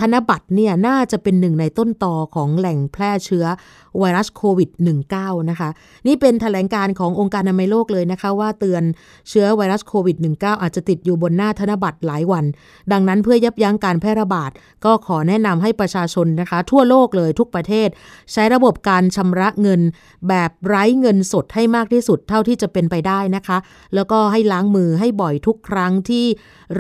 [0.01, 3.47] ธนบัตรเนี่ยน่าจะเป็นหนึ่งในต้นตอของแหล่งแพร่เชื้อ
[3.99, 4.71] ไวรัสโควิด
[5.11, 5.71] -19 นะคะ
[6.07, 8.83] นี่เป็นแถลงการขององค์การอนามัยโลกเลยนะคะ ว่าเตือน
[9.29, 12.45] เชื้อไวรัสโควิด -19 อาจจะติดอยู่บนหน้าธนบัตรหลายวัน
[12.93, 14.51] ดังนั้นเพื่อยับยั้งการแพร่ระบาด
[14.85, 17.89] ก็ขอแนะนำให้ประชาชนนะคะ ทั่วโลกเลยทุกประเทศ
[18.33, 19.81] ใช้ระบบการชำระเงิน
[20.29, 23.59] แบบไร้เงินสดให้มากที่สุดเท่าที่จะเป็นไปได้นะคะ
[23.95, 26.25] แล้วก็ให้ล้างมือให้บ่อยทุกครั้งที่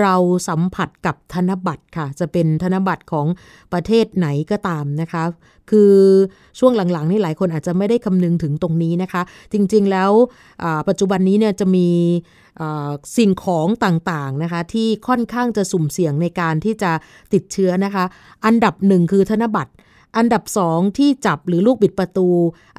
[0.01, 0.15] เรา
[0.49, 3.27] สัมผัสกับธนบัตรค่ะ จะเป็นธนบัตรของ
[3.73, 5.25] ประเทศไหนก็ตามนะคะ
[5.71, 5.93] คือ
[6.59, 10.11] ช่วงหลังๆนี่หลายคนอาจจะไม่ได้คำนึงถึงตรงนี้นะคะ จริงๆแล้ว
[10.89, 11.89] ปัจจุบันนี้เนี่ยจะมี
[13.17, 16.93] สิ่งของต่างๆนะคะ ที่ค่อนข้างจะสุ่มเสี่ยงในการที่จะ
[17.33, 18.05] ติดเชื้อนะคะ
[18.45, 19.73] อันดับหนึ่งคือธนบัตร
[20.17, 22.29] อันดับ 2 ที่จับหรือลูกบิดประตู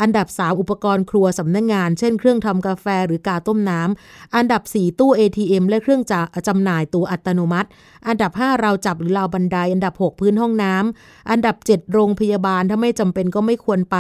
[0.02, 6.14] อันดับ 3 อุปกรณ์ครัวสำนักงงาน เช่นเครื่องทำกาแฟหรือกาต้มน้ำ อันดับ 4 ตู้ ATM และเครื่องจ
[6.48, 7.70] จำหน่ายตัวอัตโนมัติ
[8.08, 13.98] อันดับ 5 เราจับหรือราวบันได อันดับ 6 พื้นห้องน้ำ อันดับ 7 โรงพยาบาลถ้าไม่จำเป็นก็ไม่ควรไป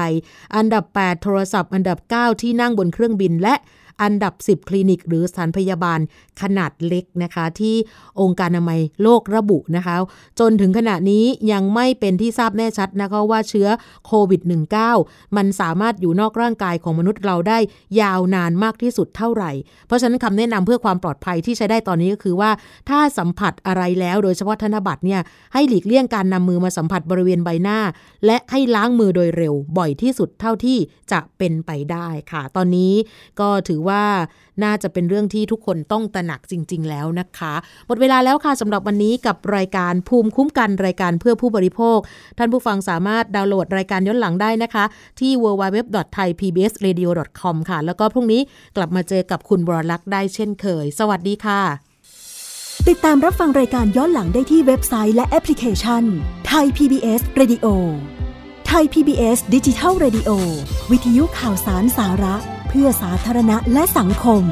[0.55, 3.55] อันดับ 8 โทรศัพท์ อันดับ 9 ที่นั่งบนเครื่องบินและ
[4.01, 5.99] อันดับ 10 คลินิก หรือสถานพยาบาล
[6.41, 7.75] ขนาดเล็กนะคะ ที่
[8.21, 9.95] องค์การอนามัยโลกระบุนะคะ
[10.39, 13.67] จนถึงขณะนี้ยังไม่เป็นที่ทราบแน่ชัดนะคะว่าเชื้อ
[14.05, 14.41] โควิด
[14.89, 17.59] -19 มันสามารถอยู่นอกร่างกายของมนุษย์เราได้
[18.01, 19.51] ยาวนานมากที่สุดเท่าไหร่
[19.87, 22.51] เพราะฉะนั้นคำแนะนำเพื่อความปลอดภัยที่ใช้ได้ตอนนี้ก็คือว่า
[22.89, 25.21] ถ้าสัมผัสอะไรแล้วโดยเฉพาะธนบัตรเนี่ย
[25.53, 27.79] ให้หลีกเลี่ยงการนำมือมาสัมผัสบริเวณใบหน้า
[28.25, 30.77] และให้ล้างมือโดยเร็วบ่อยที่สุดเท่าที่
[31.11, 32.93] จะเป็นไปได้ค่ะ ตอนนี้
[33.39, 34.03] ก็ถือว่า
[34.63, 37.53] น่าจะเป็นเรื่องที่ทุกคนต้องตระหนักจริง ๆ แล้วนะคะ
[37.87, 41.97] หมดเวลาแล้วค่ะสำหรับวันนี้กับรายการภูมิคุ้มกันรายการเพื่อผู้บริโภค
[42.37, 44.83] ท่านผู้ฟังสามารถดาวน์โหลดรายการย้อนหลังได้นะคะ
[45.19, 48.41] ที่ www.thaipbsradio.com ค่ะ แล้วก็พรุ่งนี้
[48.75, 51.61] กลับมาเจอกับคุณบรลักษ์ได้เช่นเคย สวัสดีค่ะ
[52.87, 56.03] ติดตามรับฟังรายการย้อนหลังได้ที่เว็บไซต์และแอปพลิเคชัน
[56.47, 57.65] ไทย PBS Radio
[58.67, 60.29] ไทย PBS ดิจิทัล Radio
[60.91, 62.35] วิทยุข่าวสารสาระ
[62.79, 64.43] พื่อสาธารณะและสังคม